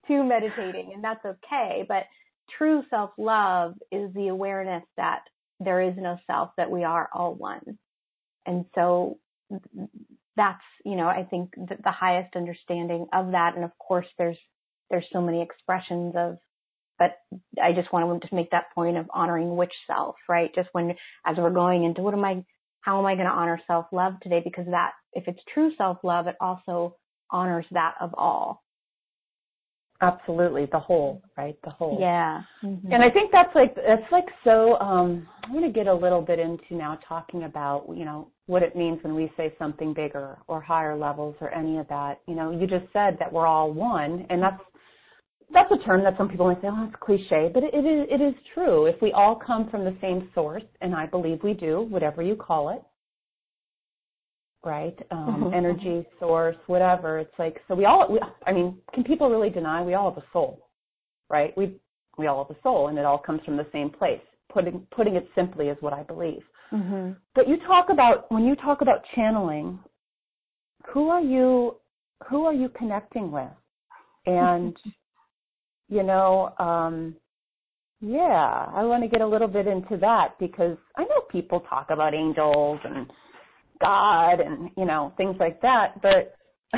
[0.08, 1.84] to meditating, and that's okay.
[1.88, 2.04] But
[2.58, 5.20] true self love is the awareness that
[5.60, 7.78] there is no self, that we are all one.
[8.44, 9.18] And so
[10.36, 13.54] that's, you know, I think the, the highest understanding of that.
[13.56, 14.38] And of course, there's,
[14.90, 16.38] there's so many expressions of,
[16.98, 17.12] but
[17.62, 20.54] I just want to just make that point of honoring which self, right?
[20.54, 20.94] Just when,
[21.26, 22.44] as we're going into what am I,
[22.80, 24.40] how am I going to honor self love today?
[24.42, 26.96] Because that, if it's true self love, it also
[27.30, 28.62] honors that of all.
[30.02, 31.56] Absolutely, the whole, right?
[31.64, 31.98] The whole.
[32.00, 32.42] Yeah.
[32.62, 32.92] Mm-hmm.
[32.92, 34.78] And I think that's like that's like so.
[34.78, 38.62] Um, I want to get a little bit into now talking about you know what
[38.62, 42.20] it means when we say something bigger or higher levels or any of that.
[42.26, 44.60] You know, you just said that we're all one, and that's
[45.52, 48.06] that's a term that some people might say, oh, it's cliche, but it, it is
[48.10, 48.86] it is true.
[48.86, 52.36] If we all come from the same source, and I believe we do, whatever you
[52.36, 52.82] call it,
[54.66, 54.98] right?
[55.12, 55.54] Um, mm-hmm.
[55.54, 57.18] Energy source, whatever.
[57.20, 58.06] It's like so we all.
[58.10, 60.68] We, I mean, can people really deny we all have a soul,
[61.30, 61.56] right?
[61.56, 61.76] We
[62.18, 64.20] we all have a soul, and it all comes from the same place.
[64.52, 66.42] Putting putting it simply is what I believe.
[66.72, 67.12] Mm-hmm.
[67.34, 69.78] But you talk about when you talk about channeling,
[70.92, 71.76] who are you?
[72.28, 73.48] Who are you connecting with?
[74.26, 74.76] And
[75.88, 77.14] you know, um,
[78.00, 81.90] yeah, I want to get a little bit into that because I know people talk
[81.90, 83.06] about angels and
[83.80, 86.00] God and you know things like that.
[86.02, 86.36] But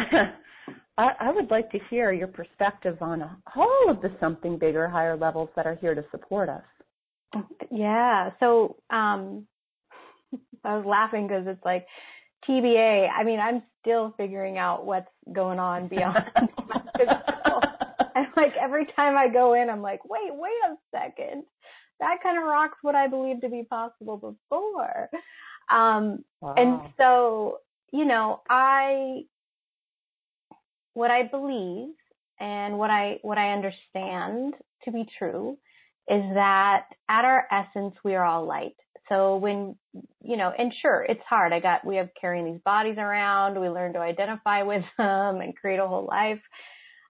[0.98, 3.22] I, I would like to hear your perspective on
[3.54, 7.44] all of the something bigger, higher levels that are here to support us.
[7.70, 8.30] Yeah.
[8.40, 9.46] So um,
[10.64, 11.86] I was laughing because it's like
[12.48, 13.08] TBA.
[13.10, 16.24] I mean, I'm still figuring out what's going on beyond.
[18.18, 21.44] And like every time I go in, I'm like, wait, wait a second.
[22.00, 25.08] That kind of rocks what I believed to be possible before.
[25.70, 26.54] Um, wow.
[26.56, 27.58] and so,
[27.92, 29.22] you know, I,
[30.94, 31.94] what I believe
[32.40, 34.54] and what I, what I understand
[34.84, 35.58] to be true
[36.08, 38.76] is that at our essence, we are all light.
[39.08, 39.76] So when,
[40.22, 41.52] you know, and sure, it's hard.
[41.52, 43.60] I got, we have carrying these bodies around.
[43.60, 46.40] We learn to identify with them and create a whole life.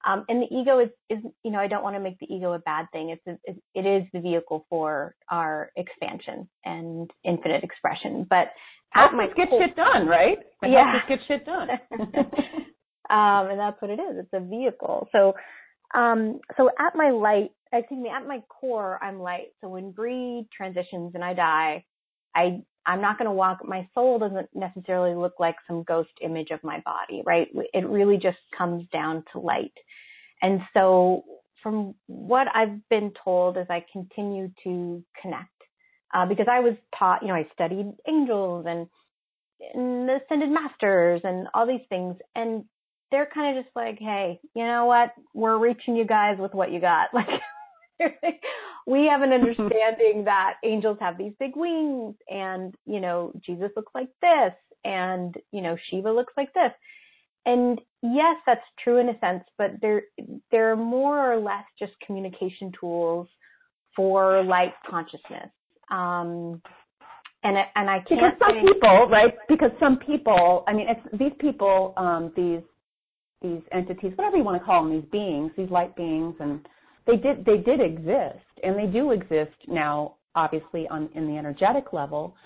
[0.09, 2.55] Um, and the ego is, is, you know, I don't want to make the ego
[2.55, 3.11] a bad thing.
[3.11, 8.27] It's, it, it is the vehicle for our expansion and infinite expression.
[8.29, 8.49] But
[8.91, 10.39] help us get shit done, right?
[10.63, 10.95] It yeah.
[11.09, 11.69] get shit done.
[13.11, 14.17] um, and that's what it is.
[14.25, 15.09] It's a vehicle.
[15.13, 15.35] So,
[15.95, 19.49] um, so at my light, excuse me, at my core, I'm light.
[19.61, 21.85] So when Bree transitions and I die,
[22.35, 23.59] I I'm not going to walk.
[23.65, 27.47] My soul doesn't necessarily look like some ghost image of my body, right?
[27.75, 29.75] It really just comes down to light.
[30.41, 31.25] And so
[31.63, 35.51] from what I've been told as I continue to connect,
[36.15, 38.87] uh, because I was taught, you know, I studied angels and,
[39.75, 42.17] and ascended masters and all these things.
[42.35, 42.65] And
[43.11, 45.11] they're kind of just like, Hey, you know what?
[45.35, 47.09] We're reaching you guys with what you got.
[47.15, 47.27] Like,
[48.87, 53.93] we have an understanding that angels have these big wings and, you know, Jesus looks
[53.95, 54.53] like this
[54.85, 56.73] and, you know, Shiva looks like this.
[57.47, 60.03] And yes, that's true in a sense, but they're,
[60.51, 63.27] they're more or less just communication tools
[63.97, 65.51] for light consciousness.
[65.91, 66.61] Um,
[67.45, 69.35] and and I can't because some people, right?
[69.49, 72.61] Because some people, I mean, it's these people, um, these
[73.43, 76.67] these entities, whatever you want to call them, these beings, these light beings, and
[77.09, 81.93] they did they did exist and they do exist now obviously on in the energetic
[81.93, 82.37] level.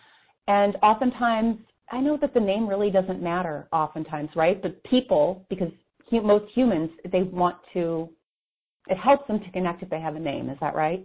[0.48, 1.58] And oftentimes
[1.90, 4.62] i know that the name really doesn't matter oftentimes right?
[4.62, 5.70] But people because
[6.10, 8.08] most humans they want to
[8.86, 10.48] it helps them to connect if they have a name.
[10.48, 11.04] Is that right?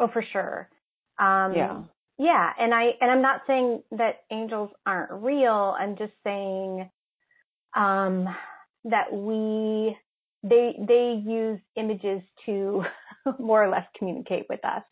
[0.00, 0.68] Oh for sure.
[1.18, 1.82] Um yeah.
[2.18, 2.50] yeah.
[2.58, 5.76] And i and i'm not saying that angels aren't real.
[5.78, 6.90] I'm just saying
[7.76, 8.26] um
[8.84, 9.96] that we
[10.48, 12.84] they they use images to
[13.38, 14.82] more or less communicate with us.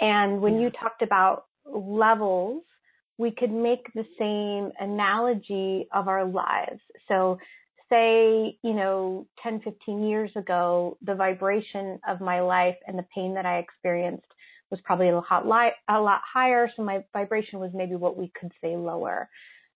[0.00, 2.62] And when you talked about levels,
[3.18, 6.80] we could make the same analogy of our lives.
[7.08, 7.38] So
[7.88, 13.34] say, you know, 10, 15 years ago, the vibration of my life and the pain
[13.34, 14.26] that I experienced
[14.70, 16.70] was probably a lot, li- a lot higher.
[16.76, 19.28] So my vibration was maybe what we could say lower.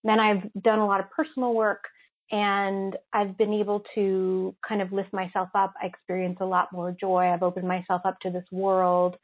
[0.02, 1.84] Then I've done a lot of personal work
[2.30, 5.74] and I've been able to kind of lift myself up.
[5.82, 7.32] I experience a lot more joy.
[7.32, 9.16] I've opened myself up to this world.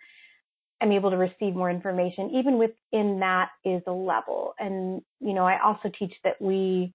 [0.80, 2.30] I'm able to receive more information.
[2.34, 4.54] Even within that is a level.
[4.58, 6.92] And, you know, I also teach that we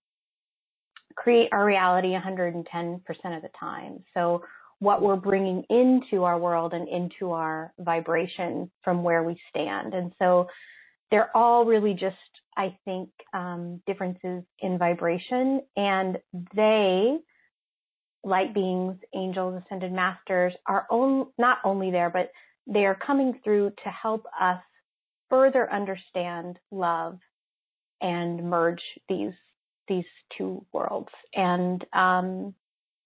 [1.15, 2.65] create our reality 110%
[3.35, 4.03] of the time.
[4.13, 4.43] So
[4.79, 9.93] what we're bringing into our world and into our vibration from where we stand.
[9.93, 10.47] And so
[11.11, 12.15] they're all really just,
[12.57, 16.17] I think, um, differences in vibration and
[16.55, 17.17] they,
[18.23, 22.31] light beings, angels, ascended masters are on, not only there, but
[22.65, 24.61] they are coming through to help us
[25.29, 27.19] further understand love
[28.01, 29.33] and merge these
[29.87, 30.05] these
[30.37, 31.09] two worlds.
[31.33, 32.53] And um,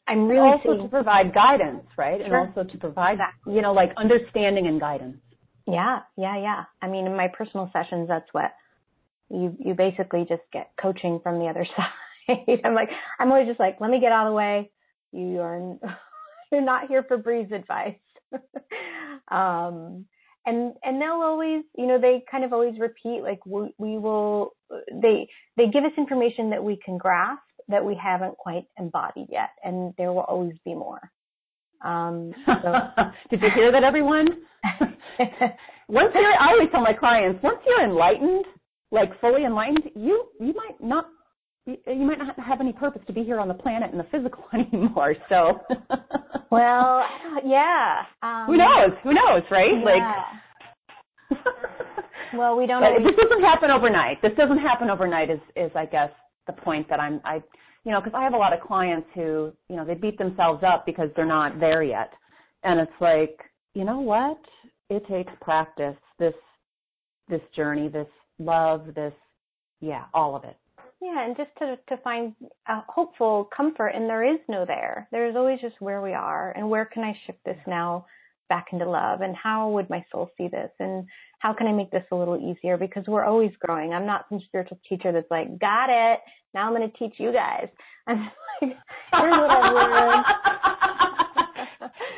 [0.08, 2.22] I'm really also seeing, to provide guidance, right?
[2.24, 2.44] Sure.
[2.44, 5.18] And also to provide, you know, like understanding and guidance.
[5.68, 6.64] Yeah, yeah, yeah.
[6.82, 8.52] I mean, in my personal sessions, that's what
[9.30, 12.62] you you basically just get coaching from the other side.
[12.64, 14.72] I'm like, I'm always just like, let me get out of the way.
[15.12, 15.78] You are
[16.52, 17.98] you're not here for Bree's advice.
[19.32, 20.06] um,
[20.46, 24.56] and and they'll always, you know, they kind of always repeat like we, we will.
[24.92, 29.50] They they give us information that we can grasp that we haven't quite embodied yet,
[29.64, 31.02] and there will always be more.
[31.86, 32.54] Um, so.
[33.30, 34.28] Did you hear that, everyone?
[35.88, 38.46] once you're, I always tell my clients, once you're enlightened,
[38.92, 41.06] like fully enlightened, you you might not
[41.66, 44.44] you might not have any purpose to be here on the planet in the physical
[44.54, 45.16] anymore.
[45.30, 45.60] So,
[46.52, 47.04] well,
[47.44, 48.04] yeah.
[48.22, 48.92] Um, Who knows?
[49.04, 49.72] Who knows, right?
[49.74, 50.16] Yeah.
[51.32, 51.40] Like,
[52.38, 52.82] well, we don't.
[52.82, 53.06] But always...
[53.06, 54.22] this doesn't happen overnight.
[54.22, 55.30] This doesn't happen overnight.
[55.30, 56.10] Is is I guess
[56.48, 57.42] the point that I'm I
[57.86, 60.64] you know because I have a lot of clients who you know they beat themselves
[60.64, 62.12] up because they're not there yet,
[62.64, 63.40] and it's like
[63.74, 64.40] you know what?
[64.90, 65.96] It takes practice.
[66.20, 66.34] This
[67.30, 68.08] this journey, this
[68.40, 69.14] love, this
[69.82, 70.58] yeah, all of it.
[71.02, 72.34] Yeah, and just to to find
[72.68, 75.08] a hopeful comfort, and there is no there.
[75.12, 78.06] There's always just where we are, and where can I shift this now
[78.50, 81.06] back into love, and how would my soul see this, and
[81.46, 82.76] how can I make this a little easier?
[82.76, 83.94] Because we're always growing.
[83.94, 86.20] I'm not some spiritual teacher that's like, got it.
[86.56, 87.68] Now I'm going to teach you guys.
[88.08, 88.32] I'm like,
[88.62, 88.76] here's
[89.12, 90.26] what I've learned.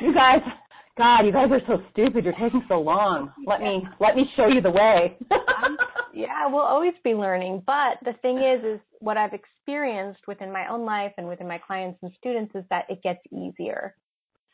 [0.00, 0.40] you guys,
[0.96, 2.24] God, you guys are so stupid.
[2.24, 3.30] You're taking so long.
[3.46, 5.18] Let me let me show you the way.
[6.14, 7.64] yeah, we'll always be learning.
[7.66, 11.58] But the thing is, is what I've experienced within my own life and within my
[11.58, 13.94] clients and students is that it gets easier.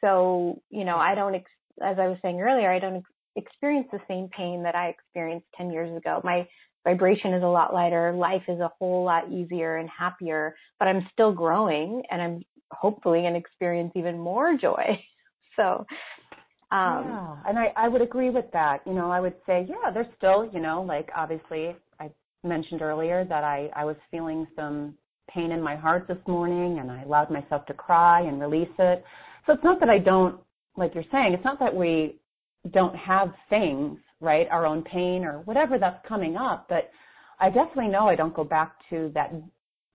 [0.01, 3.89] So, you know, I don't, ex- as I was saying earlier, I don't ex- experience
[3.93, 6.21] the same pain that I experienced 10 years ago.
[6.25, 6.47] My
[6.85, 8.13] vibration is a lot lighter.
[8.13, 13.21] Life is a whole lot easier and happier, but I'm still growing and I'm hopefully
[13.21, 14.99] going to experience even more joy.
[15.57, 15.87] So,
[16.73, 18.81] um, yeah, and I, I would agree with that.
[18.85, 22.11] You know, I would say, yeah, there's still, you know, like obviously I
[22.43, 24.95] mentioned earlier that I, I was feeling some
[25.31, 29.05] pain in my heart this morning and I allowed myself to cry and release it.
[29.47, 30.41] So it's not that I don't,
[30.77, 32.17] like you're saying, it's not that we
[32.73, 36.91] don't have things, right, our own pain or whatever that's coming up, but
[37.41, 39.33] I definitely know I don't go back to that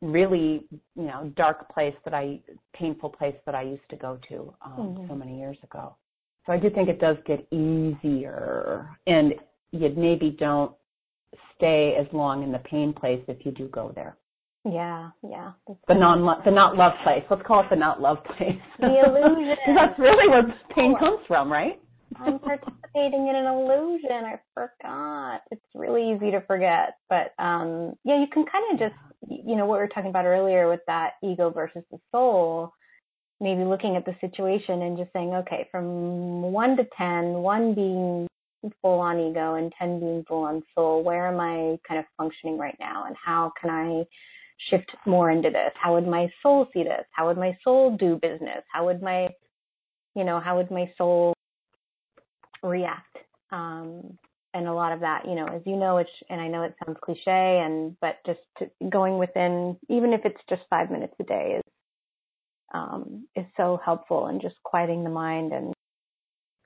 [0.02, 2.40] really, you know, dark place that I,
[2.74, 5.08] painful place that I used to go to um, mm-hmm.
[5.08, 5.96] so many years ago.
[6.46, 9.34] So I do think it does get easier, and
[9.72, 10.72] you maybe don't
[11.56, 14.18] stay as long in the pain place if you do go there.
[14.66, 15.52] Yeah, yeah.
[15.88, 17.24] The non the not love place.
[17.30, 18.60] Let's call it the not love place.
[18.80, 19.58] The illusion.
[19.76, 20.44] that's really where
[20.76, 21.80] pain comes from, right?
[22.20, 24.26] I'm participating in an illusion.
[24.26, 25.42] I forgot.
[25.52, 28.96] It's really easy to forget, but um yeah, you can kind of just
[29.30, 32.74] you know what we were talking about earlier with that ego versus the soul
[33.42, 38.28] maybe looking at the situation and just saying, okay, from one to ten, one being
[38.82, 42.58] full on ego and 10 being full on soul, where am I kind of functioning
[42.58, 43.06] right now?
[43.06, 44.04] And how can I
[44.70, 45.72] shift more into this?
[45.82, 47.06] How would my soul see this?
[47.12, 48.64] How would my soul do business?
[48.72, 49.30] How would my,
[50.16, 51.34] you know, how would my soul
[52.64, 53.18] react?
[53.52, 54.18] Um,
[54.54, 56.76] and a lot of that, you know, as you know, it's, and I know it
[56.84, 61.24] sounds cliche and, but just to, going within, even if it's just five minutes a
[61.24, 61.64] day is
[62.74, 65.74] um, is so helpful and just quieting the mind and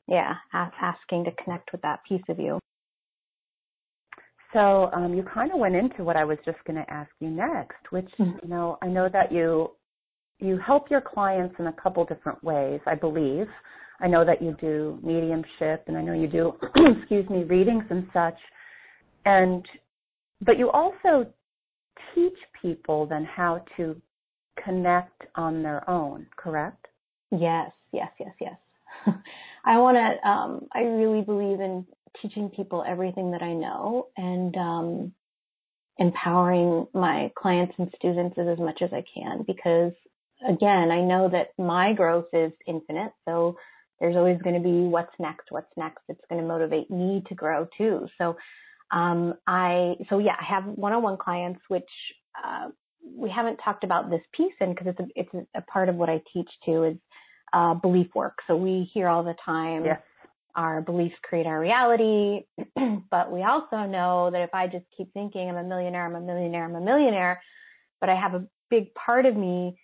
[0.08, 2.60] yeah, asking to connect with that piece of you.
[4.51, 7.29] So um, you kind of went into what I was just going to ask you
[7.29, 8.38] next, which mm-hmm.
[8.43, 9.71] you know I know that you
[10.39, 12.79] you help your clients in a couple different ways.
[12.86, 13.47] I believe
[14.01, 16.53] I know that you do mediumship, and I know you do
[16.99, 18.38] excuse me readings and such,
[19.25, 19.65] and
[20.41, 21.27] but you also
[22.13, 23.99] teach people then how to
[24.63, 26.88] connect on their own, correct?
[27.32, 28.56] Yes, yes, yes, yes.
[29.65, 31.86] I want to, um, I really believe in
[32.21, 35.13] teaching people everything that I know and um,
[35.97, 39.93] empowering my clients and students as much as I can because,
[40.47, 43.13] again, I know that my growth is infinite.
[43.26, 43.57] So
[44.04, 46.01] there's always going to be what's next, what's next.
[46.10, 48.06] It's going to motivate me to grow too.
[48.18, 48.36] So
[48.91, 51.88] um, I, so yeah, I have one-on-one clients, which
[52.38, 52.68] uh,
[53.16, 56.10] we haven't talked about this piece in because it's a, it's a part of what
[56.10, 56.97] I teach too is
[57.54, 58.39] uh, belief work.
[58.45, 60.01] So we hear all the time yes.
[60.54, 62.41] our beliefs create our reality,
[63.10, 66.20] but we also know that if I just keep thinking I'm a millionaire, I'm a
[66.20, 67.41] millionaire, I'm a millionaire,
[68.01, 69.80] but I have a big part of me,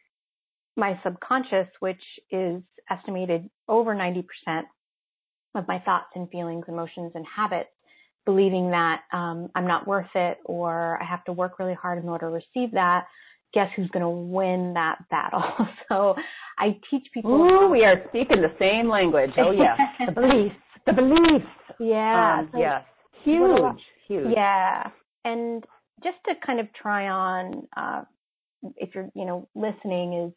[0.76, 2.02] my subconscious, which
[2.32, 4.24] is estimated over 90%
[5.56, 7.70] of my thoughts and feelings, emotions and habits
[8.26, 12.08] believing that um, I'm not worth it or I have to work really hard in
[12.08, 13.06] order to receive that.
[13.54, 15.44] guess who's going to win that battle?
[15.90, 16.16] so
[16.58, 17.32] I teach people.
[17.32, 19.32] Ooh, we are speaking the same language.
[19.38, 20.56] Oh yeah, the beliefs,
[20.86, 21.46] the beliefs.
[21.80, 22.42] Yeah.
[22.42, 22.84] Um, yes.
[23.24, 24.28] Huge, huge.
[24.36, 24.90] Yeah,
[25.26, 25.64] and
[26.04, 28.04] just to kind of try on, uh,
[28.78, 30.34] if you're, you know, listening is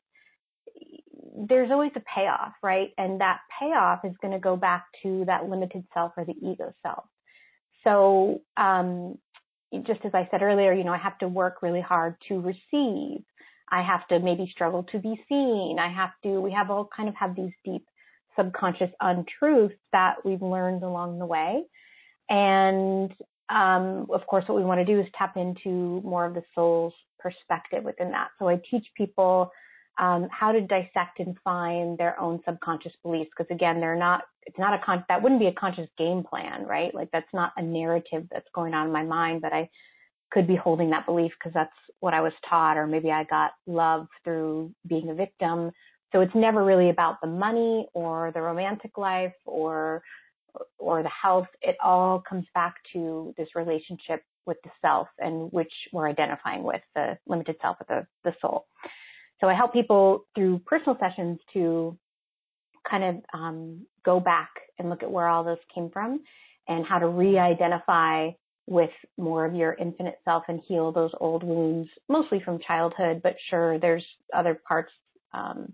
[1.35, 2.91] there's always a payoff, right?
[2.99, 6.73] And that payoff is going to go back to that limited self or the ego
[6.83, 7.05] self.
[7.85, 9.19] So, um,
[9.87, 13.25] just as I said earlier, you know, I have to work really hard to receive.
[13.71, 15.79] I have to maybe struggle to be seen.
[15.81, 17.87] I have to, we have all kind of have these deep
[18.37, 21.63] subconscious untruths that we've learned along the way.
[22.29, 23.13] And,
[23.49, 26.95] um, of course, what we want to do is tap into more of the soul's
[27.19, 28.29] perspective within that.
[28.39, 29.51] So I teach people
[29.99, 33.31] um, how to dissect and find their own subconscious beliefs.
[33.37, 36.65] Because again they're not it's not a con that wouldn't be a conscious game plan
[36.67, 36.95] right?
[36.95, 39.69] Like that's not a narrative that's going on in my mind but i
[40.31, 41.71] could be holding that belief because that's
[42.01, 45.71] what i was taught or maybe i got love through being a victim.
[46.13, 50.03] So it's never really about the money or the romantic life or
[50.79, 51.47] or the health.
[51.63, 56.83] It all comes back to this relationship with the self and which we're identifying with
[56.95, 58.67] the limited self of the, the soul
[59.43, 61.99] so I help people through personal sessions to
[62.89, 66.21] kind of um, go back and look at where all this came from
[66.69, 68.31] and how to re-identify
[68.69, 73.35] with more of your infinite self and heal those old wounds, mostly from childhood, but
[73.51, 74.93] sure, there's other parts
[75.35, 75.73] um,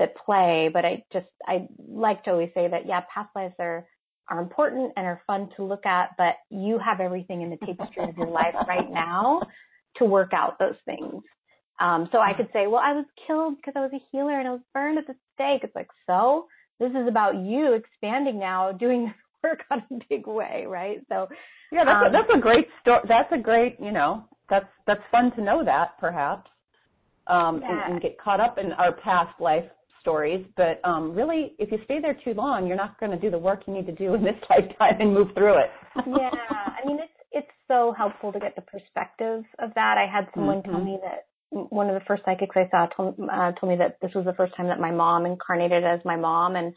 [0.00, 0.68] that play.
[0.72, 3.86] But I just, I like to always say that, yeah, past lives are,
[4.28, 8.08] are important and are fun to look at, but you have everything in the tapestry
[8.08, 9.40] of your life right now
[9.98, 11.22] to work out those things.
[11.80, 14.46] Um, so I could say, well, I was killed because I was a healer and
[14.46, 15.64] I was burned at the stake.
[15.64, 16.46] It's like, so
[16.78, 21.00] this is about you expanding now, doing this work on a big way, right?
[21.08, 21.28] So
[21.72, 23.00] yeah, that's um, a, that's a great story.
[23.08, 26.50] That's a great, you know, that's that's fun to know that perhaps,
[27.26, 27.70] um, yeah.
[27.70, 29.64] and, and get caught up in our past life
[30.00, 30.44] stories.
[30.56, 33.38] But um, really, if you stay there too long, you're not going to do the
[33.38, 35.70] work you need to do in this lifetime and move through it.
[36.06, 39.96] yeah, I mean, it's it's so helpful to get the perspective of that.
[39.98, 40.70] I had someone mm-hmm.
[40.70, 43.98] tell me that one of the first psychics I saw told, uh, told me that
[44.02, 46.74] this was the first time that my mom incarnated as my mom, and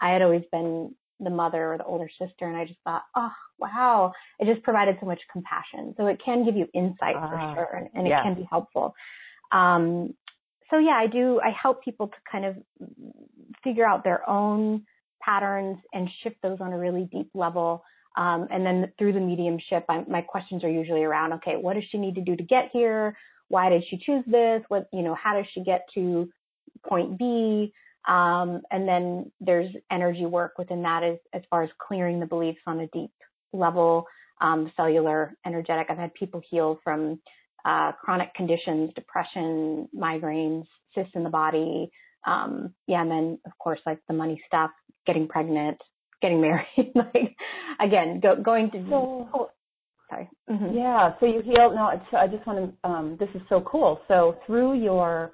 [0.00, 3.32] I had always been the mother or the older sister, and I just thought, oh
[3.58, 5.94] wow, it just provided so much compassion.
[5.96, 8.20] So it can give you insight for ah, sure, and, and yeah.
[8.20, 8.94] it can be helpful.
[9.52, 10.14] Um,
[10.70, 11.40] so yeah, I do.
[11.40, 12.56] I help people to kind of
[13.64, 14.84] figure out their own
[15.20, 17.82] patterns and shift those on a really deep level.
[18.16, 21.84] Um, and then through the mediumship, I, my questions are usually around, okay, what does
[21.90, 23.16] she need to do to get here?
[23.50, 24.62] Why did she choose this?
[24.68, 26.30] What, you know, how does she get to
[26.88, 27.74] point B?
[28.08, 32.60] Um, and then there's energy work within that as, as far as clearing the beliefs
[32.66, 33.10] on a deep
[33.52, 34.06] level,
[34.40, 35.88] um, cellular, energetic.
[35.90, 37.20] I've had people heal from
[37.64, 41.90] uh, chronic conditions, depression, migraines, cysts in the body.
[42.26, 44.70] Um, yeah, and then of course like the money stuff,
[45.06, 45.78] getting pregnant,
[46.22, 46.92] getting married.
[46.94, 47.36] like
[47.80, 48.78] again, go, going to
[50.10, 50.28] sorry.
[50.50, 50.76] Mm-hmm.
[50.76, 51.14] Yeah.
[51.20, 51.72] So you heal.
[51.74, 52.88] No, I just want to.
[52.88, 54.00] Um, this is so cool.
[54.08, 55.32] So through your,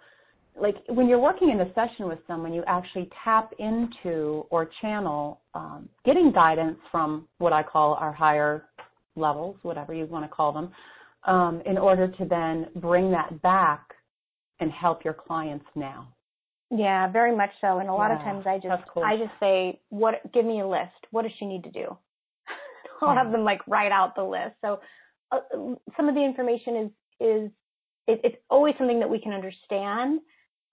[0.61, 5.41] like when you're working in a session with someone, you actually tap into or channel
[5.55, 8.67] um, getting guidance from what I call our higher
[9.17, 10.71] levels, whatever you want to call them,
[11.25, 13.95] um, in order to then bring that back
[14.61, 16.09] and help your clients now.
[16.71, 17.79] Yeah, very much so.
[17.79, 19.05] And a lot yeah, of times I just cool.
[19.05, 20.15] I just say, "What?
[20.33, 21.07] Give me a list.
[21.11, 21.97] What does she need to do?"
[23.03, 24.57] I'll have them like write out the list.
[24.63, 24.81] So
[25.33, 25.41] uh,
[25.97, 27.51] some of the information is is
[28.07, 30.21] it, it's always something that we can understand.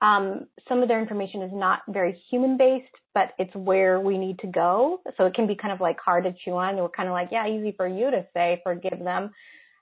[0.01, 4.37] Um, some of their information is not very human based, but it's where we need
[4.39, 5.01] to go.
[5.17, 6.75] So it can be kind of like hard to chew on.
[6.75, 9.31] We're kind of like, yeah, easy for you to say, forgive them.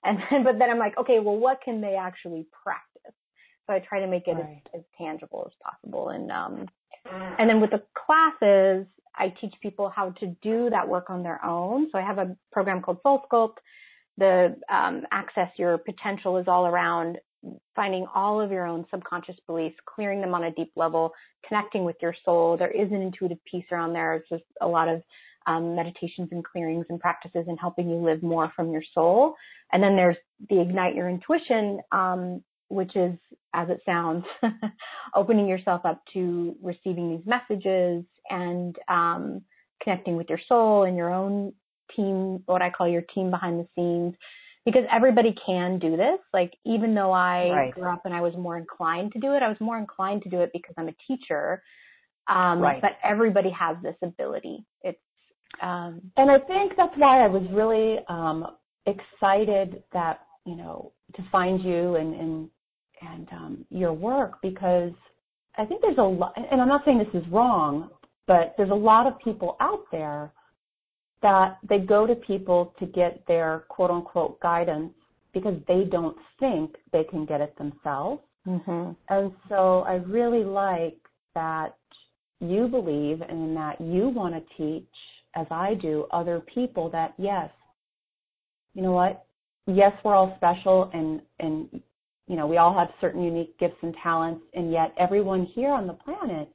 [0.04, 3.16] And then, but then I'm like, okay, well, what can they actually practice?
[3.68, 4.62] So I try to make it right.
[4.74, 6.10] as, as, tangible as possible.
[6.10, 6.68] And, um,
[7.40, 8.86] and then with the classes,
[9.16, 11.90] I teach people how to do that work on their own.
[11.92, 13.58] So I have a program called Soul Sculpt.
[14.18, 17.18] The um, access your potential is all around
[17.76, 21.12] finding all of your own subconscious beliefs, clearing them on a deep level,
[21.48, 22.58] connecting with your soul.
[22.58, 24.14] There is an intuitive piece around there.
[24.16, 25.02] It's just a lot of
[25.48, 29.36] um, meditations and clearings and practices and helping you live more from your soul.
[29.72, 30.18] And then there's
[30.50, 33.14] the ignite your intuition, um, which is,
[33.54, 34.26] as it sounds,
[35.16, 39.42] opening yourself up to receiving these messages and um,
[39.84, 41.54] connecting with your soul and your own
[41.96, 44.16] team, what I call your team behind the scenes.
[44.64, 46.20] Because everybody can do this.
[46.34, 47.74] Like, even though I right.
[47.74, 50.30] grew up and I was more inclined to do it, I was more inclined to
[50.30, 51.64] do it because I'm a teacher.
[52.28, 52.80] Um, right.
[52.80, 54.64] But everybody has this ability.
[54.84, 55.00] It's,
[55.64, 61.24] um, and I think that's why I was really um, excited that, you know, to
[61.32, 62.50] find you and, and
[63.02, 64.92] and um, your work because
[65.58, 67.90] I think there's a lot, and I'm not saying this is wrong,
[68.28, 70.32] but there's a lot of people out there
[71.22, 74.94] that they go to people to get their quote unquote guidance
[75.34, 78.22] because they don't think they can get it themselves.
[78.48, 78.92] Mm-hmm.
[79.10, 80.98] And so I really like
[81.36, 81.76] that
[82.40, 84.90] you believe and that you want to teach,
[85.36, 87.50] as I do, other people that yes,
[88.74, 89.26] you know what?
[89.68, 91.82] Yes, we're all special and, and,
[92.32, 95.86] you know, we all have certain unique gifts and talents and yet everyone here on
[95.86, 96.50] the planet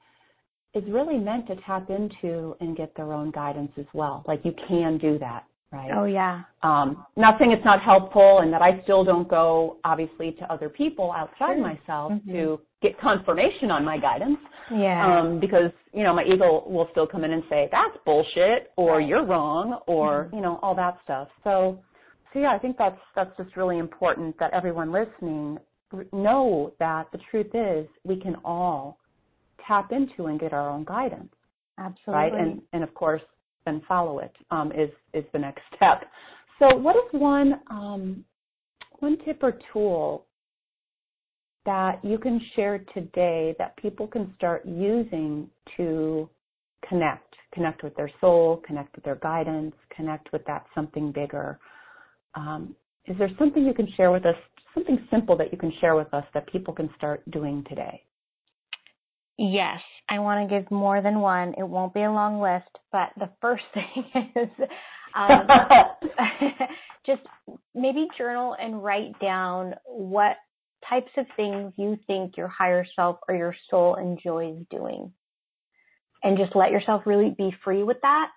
[0.74, 4.24] is really meant to tap into and get their own guidance as well.
[4.26, 5.90] Like you can do that right?
[5.94, 6.42] Oh yeah.
[6.62, 10.68] Um, not saying it's not helpful and that I still don't go obviously to other
[10.68, 12.32] people outside myself mm-hmm.
[12.32, 14.38] to get confirmation on my guidance.
[14.70, 15.20] Yeah.
[15.20, 18.98] Um, because, you know, my ego will still come in and say, that's bullshit or
[18.98, 19.06] right.
[19.06, 20.36] you're wrong or, mm-hmm.
[20.36, 21.28] you know, all that stuff.
[21.44, 21.80] So,
[22.36, 25.56] so yeah, I think that's, that's just really important that everyone listening
[26.12, 28.98] know that the truth is we can all
[29.66, 31.32] tap into and get our own guidance.
[31.78, 32.12] Absolutely.
[32.12, 32.34] Right.
[32.34, 33.22] And, and of course,
[33.64, 36.02] then follow it um, is is the next step.
[36.58, 38.24] So, what is one um,
[38.98, 40.26] one tip or tool
[41.64, 46.28] that you can share today that people can start using to
[46.86, 51.58] connect, connect with their soul, connect with their guidance, connect with that something bigger?
[52.36, 52.76] Um,
[53.06, 54.36] is there something you can share with us,
[54.74, 58.02] something simple that you can share with us that people can start doing today?
[59.38, 61.54] Yes, I want to give more than one.
[61.58, 64.48] It won't be a long list, but the first thing is
[65.14, 65.46] um,
[67.06, 67.22] just
[67.74, 70.36] maybe journal and write down what
[70.88, 75.12] types of things you think your higher self or your soul enjoys doing.
[76.22, 78.28] And just let yourself really be free with that.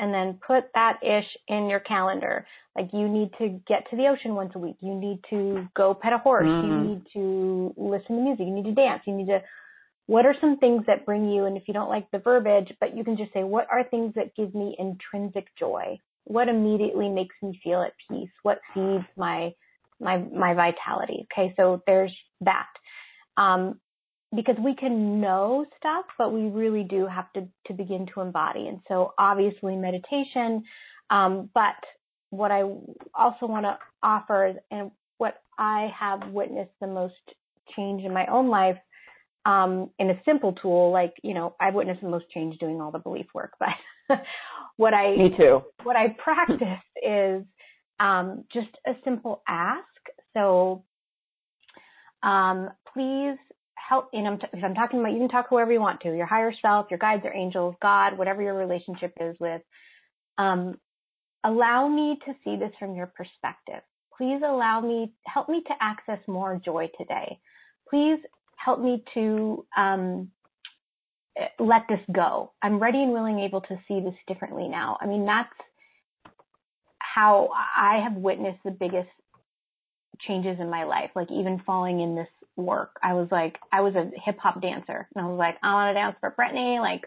[0.00, 2.46] And then put that ish in your calendar.
[2.74, 4.76] Like you need to get to the ocean once a week.
[4.80, 6.46] You need to go pet a horse.
[6.46, 6.64] Mm.
[6.64, 8.46] You need to listen to music.
[8.46, 9.02] You need to dance.
[9.06, 9.42] You need to
[10.10, 12.96] what are some things that bring you, and if you don't like the verbiage, but
[12.96, 16.00] you can just say, what are things that give me intrinsic joy?
[16.24, 18.30] What immediately makes me feel at peace?
[18.42, 19.54] What feeds my,
[20.00, 21.28] my, my vitality?
[21.32, 21.54] Okay.
[21.56, 22.66] So there's that.
[23.36, 23.78] Um,
[24.34, 28.68] because we can know stuff, but we really do have to, to begin to embody.
[28.68, 30.62] And so obviously meditation,
[31.10, 31.74] um, but
[32.30, 32.62] what I
[33.14, 37.14] also want to offer and what I have witnessed the most
[37.76, 38.78] change in my own life
[39.46, 42.90] um, in a simple tool, like, you know, I've witnessed the most change doing all
[42.90, 44.18] the belief work, but
[44.76, 45.62] what I, me too.
[45.82, 47.42] What I practice is,
[47.98, 49.84] um, just a simple ask.
[50.34, 50.84] So,
[52.22, 53.36] um, please
[53.88, 56.16] help, and I'm, t- if I'm talking about, you can talk whoever you want to,
[56.16, 59.62] your higher self, your guides or angels, God, whatever your relationship is with,
[60.38, 60.78] um,
[61.44, 63.82] allow me to see this from your perspective.
[64.16, 67.38] Please allow me, help me to access more joy today.
[67.88, 68.18] Please
[68.56, 70.30] help me to um,
[71.58, 72.52] let this go.
[72.62, 74.98] I'm ready and willing, able to see this differently now.
[75.00, 75.48] I mean, that's
[76.98, 79.08] how I have witnessed the biggest
[80.26, 81.10] changes in my life.
[81.16, 82.28] Like even falling in this
[82.60, 85.72] work, I was like, I was a hip hop dancer, and I was like, I
[85.74, 86.80] want to dance for Britney.
[86.80, 87.02] Like,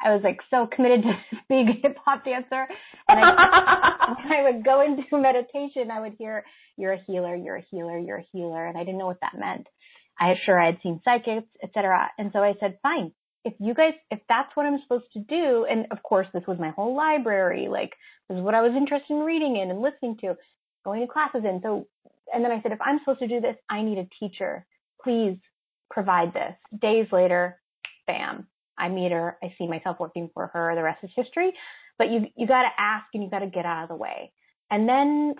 [0.00, 1.12] I was like so committed to
[1.48, 2.66] being a hip hop dancer.
[3.08, 6.44] And I, when I would go into meditation, I would hear,
[6.76, 7.34] "You're a healer.
[7.34, 7.98] You're a healer.
[7.98, 9.66] You're a healer," and I didn't know what that meant.
[10.20, 12.10] I sure I had seen psychics, etc.
[12.18, 13.12] And so I said, fine,
[13.44, 16.58] if you guys, if that's what I'm supposed to do, and of course this was
[16.58, 17.92] my whole library, like
[18.28, 20.36] this is what I was interested in reading in and listening to,
[20.84, 21.60] going to classes in.
[21.62, 21.86] So,
[22.32, 24.66] and then I said, if I'm supposed to do this, I need a teacher.
[25.02, 25.38] Please
[25.90, 26.54] provide this.
[26.80, 27.60] Days later,
[28.06, 28.46] bam,
[28.76, 29.38] I meet her.
[29.42, 30.74] I see myself working for her.
[30.74, 31.52] The rest is history.
[31.98, 34.32] But you, you got to ask and you got to get out of the way.
[34.70, 35.34] And then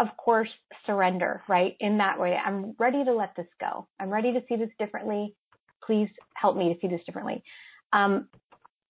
[0.00, 0.48] of course,
[0.86, 1.76] surrender, right?
[1.78, 3.86] In that way, I'm ready to let this go.
[4.00, 5.36] I'm ready to see this differently.
[5.86, 7.44] Please help me to see this differently.
[7.92, 8.28] Um,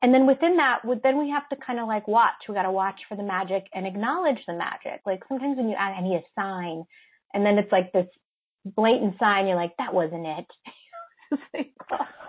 [0.03, 2.47] and then within that, then we have to kind of like watch.
[2.49, 5.01] We got to watch for the magic and acknowledge the magic.
[5.05, 6.85] Like sometimes when you add, I need a sign,
[7.35, 8.07] and then it's like this
[8.65, 9.47] blatant sign.
[9.47, 10.47] You're like, that wasn't it.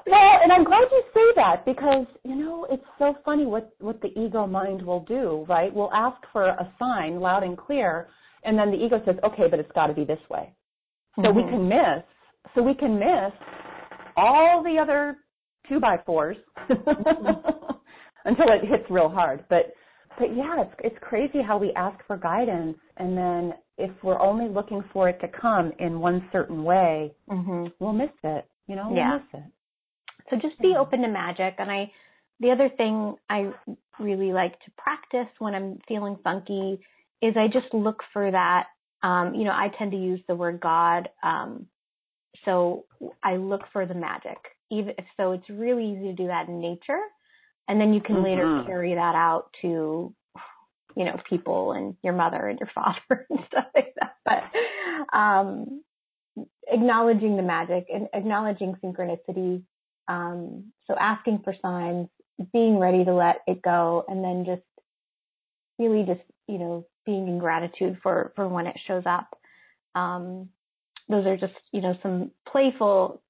[0.07, 4.01] well, and I'm glad you say that because you know it's so funny what what
[4.01, 5.73] the ego mind will do, right?
[5.73, 8.09] We'll ask for a sign loud and clear,
[8.43, 10.53] and then the ego says, okay, but it's got to be this way.
[11.17, 11.37] So mm-hmm.
[11.37, 12.03] we can miss,
[12.55, 13.33] so we can miss
[14.15, 15.17] all the other
[15.67, 16.37] two by fours
[16.69, 19.45] until it hits real hard.
[19.49, 19.73] But,
[20.19, 24.47] but yeah, it's, it's crazy how we ask for guidance and then if we're only
[24.47, 27.65] looking for it to come in one certain way, mm-hmm.
[27.79, 28.45] we'll miss it.
[28.67, 29.17] You know, we'll yeah.
[29.17, 29.51] miss it.
[30.29, 31.55] So just be open to magic.
[31.57, 31.91] And I,
[32.39, 33.51] the other thing I
[33.99, 36.79] really like to practice when I'm feeling funky
[37.21, 38.67] is I just look for that.
[39.03, 41.65] Um, you know, I tend to use the word God, um,
[42.45, 42.85] so
[43.23, 44.37] I look for the magic.
[44.69, 47.01] Even so, it's really easy to do that in nature,
[47.67, 48.25] and then you can mm-hmm.
[48.25, 50.13] later carry that out to,
[50.95, 54.15] you know, people and your mother and your father and stuff like that.
[54.25, 55.83] But um,
[56.67, 59.63] acknowledging the magic and acknowledging synchronicity.
[60.07, 62.07] Um, so asking for signs,
[62.51, 64.63] being ready to let it go, and then just
[65.77, 69.37] really just you know being in gratitude for for when it shows up.
[69.95, 70.49] Um,
[71.09, 73.21] those are just you know some playful,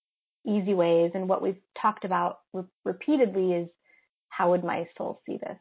[0.45, 1.11] easy ways.
[1.13, 3.67] And what we've talked about re- repeatedly is
[4.31, 5.57] how would my soul see this?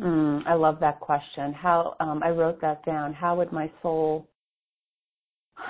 [0.00, 1.52] Mm, I love that question.
[1.52, 3.12] How um, I wrote that down.
[3.12, 4.28] How would my soul?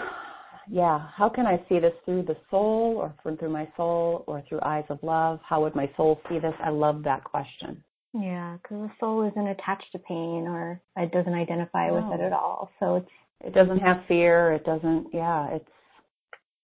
[0.71, 4.43] Yeah, how can I see this through the soul, or from through my soul, or
[4.47, 5.41] through eyes of love?
[5.43, 6.53] How would my soul see this?
[6.63, 7.83] I love that question.
[8.15, 11.95] Yeah, because the soul isn't attached to pain or it doesn't identify no.
[11.95, 12.71] with it at all.
[12.81, 13.11] So it's
[13.41, 14.53] it doesn't have fear.
[14.53, 15.09] It doesn't.
[15.13, 15.71] Yeah, it's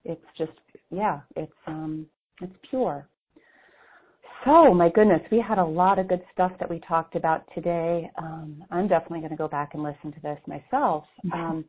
[0.05, 0.53] it's just
[0.91, 2.07] yeah, it's um
[2.41, 3.09] it's pure.
[4.45, 8.11] So my goodness, we had a lot of good stuff that we talked about today.
[8.19, 11.05] Um, I'm definitely going to go back and listen to this myself.
[11.33, 11.65] Um,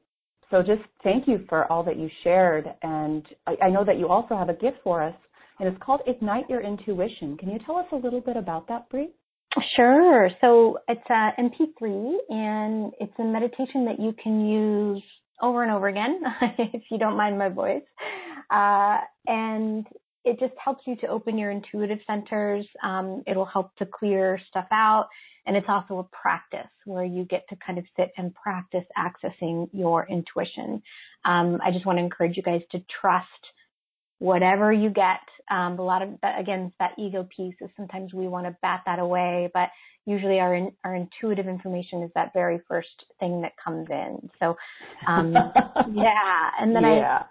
[0.52, 4.08] so just thank you for all that you shared, and I, I know that you
[4.08, 5.16] also have a gift for us,
[5.60, 7.36] and it's called Ignite Your Intuition.
[7.38, 9.10] Can you tell us a little bit about that, Bree?
[9.76, 10.30] Sure.
[10.42, 15.04] So it's a MP3 and it's a meditation that you can use
[15.42, 16.22] over and over again
[16.58, 17.84] if you don't mind my voice.
[18.52, 18.98] Uh,
[19.28, 19.86] and
[20.26, 22.66] it just helps you to open your intuitive centers.
[22.84, 25.08] Um, it'll help to clear stuff out.
[25.46, 29.70] And it's also a practice where you get to kind of sit and practice accessing
[29.72, 30.82] your intuition.
[31.24, 33.28] Um, I just want to encourage you guys to trust
[34.18, 35.20] whatever you get.
[35.52, 38.82] Um, a lot of that, again, that ego piece is sometimes we want to bat
[38.88, 39.70] that away, but
[40.08, 44.28] usually our in, our intuitive information is that very first thing that comes in.
[44.40, 44.58] So,
[45.08, 45.34] um,
[45.94, 47.24] yeah, and then yeah.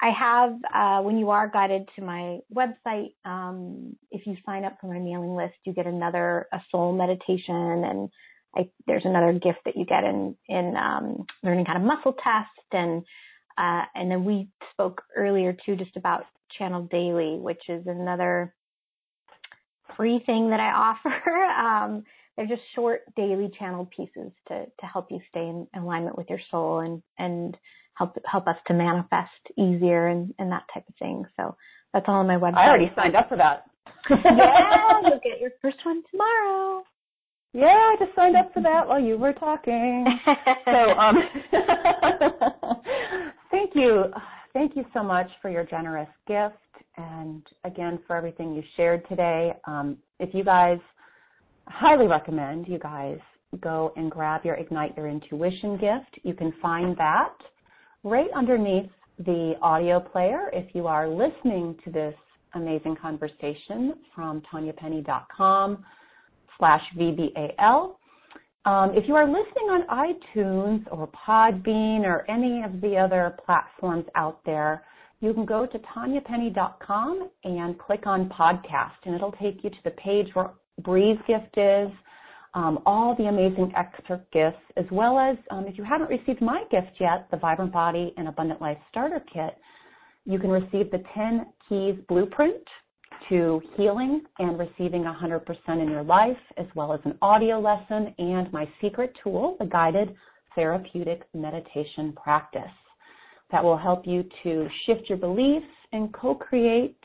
[0.00, 0.10] I.
[0.10, 4.86] Have, uh, when you are guided to my website, um, if you sign up for
[4.86, 8.10] my mailing list, you get another, a soul meditation and
[8.56, 12.72] I, there's another gift that you get in, in, um, learning how to muscle test
[12.72, 13.04] and,
[13.58, 16.24] uh, and then we spoke earlier too just about
[16.58, 18.54] Channel Daily, which is another
[19.96, 21.44] free thing that I offer.
[21.44, 22.04] Um,
[22.36, 26.40] they're just short daily channel pieces to to help you stay in alignment with your
[26.50, 27.56] soul and and
[27.96, 31.24] help help us to manifest easier and and that type of thing.
[31.36, 31.56] So
[31.92, 32.58] that's all on my website.
[32.58, 33.64] I already signed up for that.
[34.10, 36.84] yeah, you'll get your first one tomorrow.
[37.52, 40.04] Yeah, I just signed up for that while you were talking.
[40.66, 41.16] so, um,
[43.50, 44.04] thank you.
[44.52, 46.54] Thank you so much for your generous gift
[46.98, 49.52] and again for everything you shared today.
[49.66, 50.78] Um, if you guys,
[51.66, 53.18] highly recommend you guys
[53.60, 56.20] go and grab your Ignite Your Intuition gift.
[56.24, 57.32] You can find that
[58.06, 58.88] right underneath
[59.18, 62.14] the audio player if you are listening to this
[62.54, 65.84] amazing conversation from tanyapenny.com
[66.56, 67.96] slash VBAL.
[68.64, 74.04] Um, if you are listening on iTunes or Podbean or any of the other platforms
[74.14, 74.84] out there,
[75.20, 79.90] you can go to tanyapenny.com and click on podcast, and it'll take you to the
[79.90, 80.50] page where
[80.82, 81.88] Bree's gift is,
[82.54, 86.64] um, all the amazing extra gifts, as well as um, if you haven't received my
[86.70, 89.56] gift yet, the Vibrant Body and Abundant Life Starter Kit,
[90.24, 92.62] you can receive the 10 Keys Blueprint
[93.28, 98.52] to healing and receiving 100% in your life, as well as an audio lesson and
[98.52, 100.14] my secret tool, the guided
[100.54, 102.62] therapeutic meditation practice
[103.50, 106.98] that will help you to shift your beliefs and co-create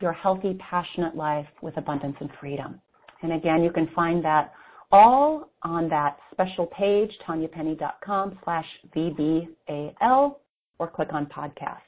[0.00, 2.80] your healthy, passionate life with abundance and freedom.
[3.22, 4.52] And again, you can find that
[4.94, 8.64] all on that special page, tanyapenny.com slash
[8.94, 10.36] VBAL,
[10.78, 11.78] or click on podcast.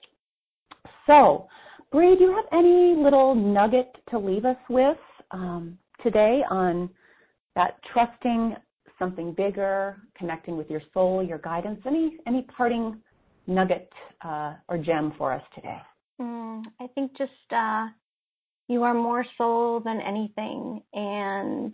[1.07, 1.47] So,
[1.93, 4.97] Bree, do you have any little nugget to leave us with
[5.31, 6.91] um, today on
[7.55, 8.57] that trusting
[8.99, 11.81] something bigger, connecting with your soul, your guidance?
[11.87, 13.01] Any any parting
[13.47, 13.89] nugget
[14.25, 15.79] uh, or gem for us today?
[16.21, 17.87] Mm, I think just uh,
[18.67, 21.73] you are more soul than anything, and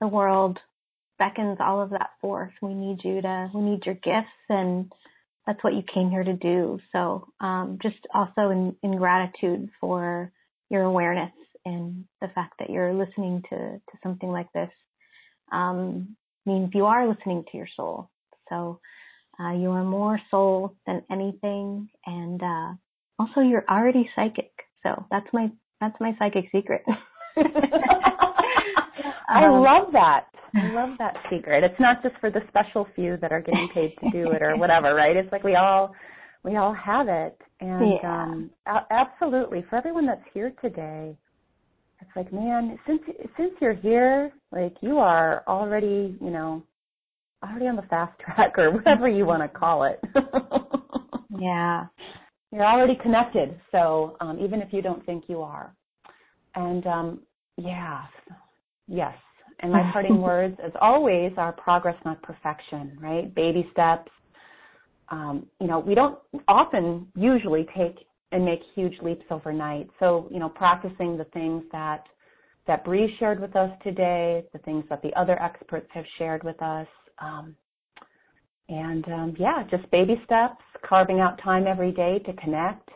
[0.00, 0.58] the world
[1.18, 2.52] beckons all of that forth.
[2.60, 4.92] We need you to, we need your gifts, and
[5.46, 6.78] that's what you came here to do.
[6.92, 10.32] So um, just also in, in gratitude for
[10.70, 11.32] your awareness
[11.64, 14.70] and the fact that you're listening to, to something like this
[15.52, 18.10] um, means you are listening to your soul.
[18.48, 18.80] So
[19.40, 22.72] uh, you are more soul than anything, and uh,
[23.18, 24.52] also you're already psychic.
[24.82, 26.84] So that's my that's my psychic secret.
[29.28, 30.26] I um, love that.
[30.54, 31.64] I love that secret.
[31.64, 34.56] It's not just for the special few that are getting paid to do it or
[34.58, 35.16] whatever, right?
[35.16, 35.94] It's like we all
[36.44, 37.38] we all have it.
[37.60, 38.22] And yeah.
[38.22, 41.16] um, a- absolutely, for everyone that's here today,
[42.00, 43.00] it's like, man, since
[43.36, 46.62] since you're here, like you are already, you know,
[47.42, 50.00] already on the fast track or whatever you want to call it.
[51.40, 51.86] yeah.
[52.52, 53.58] You're already connected.
[53.72, 55.74] So um, even if you don't think you are.
[56.54, 57.20] And um,
[57.58, 58.02] yeah,
[58.86, 59.14] yes.
[59.60, 63.34] And my parting words, as always, are progress, not perfection, right?
[63.34, 64.10] Baby steps.
[65.08, 66.18] Um, you know, we don't
[66.48, 67.96] often usually take
[68.32, 69.88] and make huge leaps overnight.
[70.00, 72.04] So, you know, practicing the things that
[72.66, 76.60] that Bree shared with us today, the things that the other experts have shared with
[76.60, 76.88] us,
[77.20, 77.54] um,
[78.68, 82.88] and um, yeah, just baby steps, carving out time every day to connect,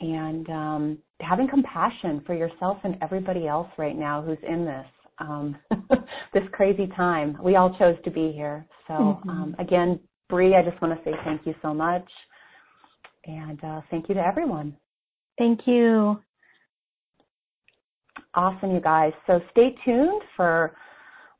[0.00, 4.86] and um, having compassion for yourself and everybody else right now who's in this
[5.18, 5.56] um,
[6.34, 7.36] this crazy time.
[7.42, 8.66] We all chose to be here.
[8.86, 9.30] So mm-hmm.
[9.30, 12.06] um, again, Bree, I just want to say thank you so much,
[13.24, 14.76] and uh, thank you to everyone.
[15.38, 16.20] Thank you.
[18.34, 19.12] Awesome, you guys.
[19.26, 20.74] So stay tuned for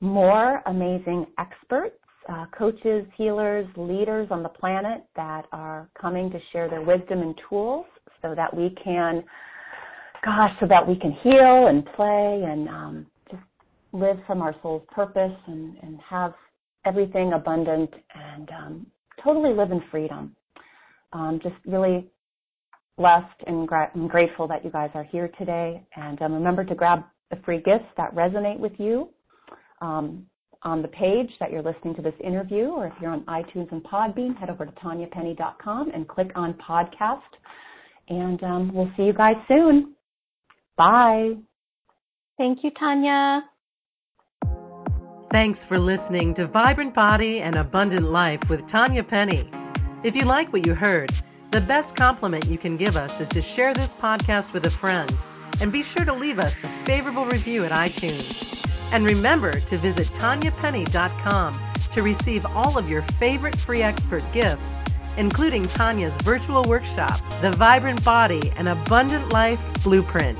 [0.01, 1.99] more amazing experts,
[2.29, 7.35] uh, coaches, healers, leaders on the planet that are coming to share their wisdom and
[7.49, 7.87] tools
[8.22, 9.22] so that we can,
[10.24, 13.07] gosh, so that we can heal and play and um,
[13.93, 16.34] live from our soul's purpose and, and have
[16.84, 18.87] everything abundant and um,
[19.22, 20.34] totally live in freedom.
[21.12, 22.09] Um, just really
[22.97, 25.87] blessed and, gra- and, grateful that you guys are here today.
[25.97, 29.09] And um, remember to grab the free gifts that resonate with you
[29.80, 30.26] um,
[30.62, 33.82] on the page that you're listening to this interview, or if you're on iTunes and
[33.84, 37.20] Podbean, head over to tanyapenny.com and click on podcast.
[38.09, 39.95] And um, we'll see you guys soon.
[40.76, 41.34] Bye.
[42.39, 43.43] Thank you, Tanya.
[45.29, 49.51] Thanks for listening to Vibrant Body and Abundant Life with Tanya Penny.
[50.05, 51.12] If you like what you heard,
[51.51, 55.12] the best compliment you can give us is to share this podcast with a friend
[55.61, 58.64] and be sure to leave us a favorable review at iTunes.
[58.93, 61.59] And remember to visit tanyapenny.com
[61.91, 64.85] to receive all of your favorite free expert gifts,
[65.16, 70.39] including Tanya's virtual workshop, The Vibrant Body and Abundant Life Blueprint.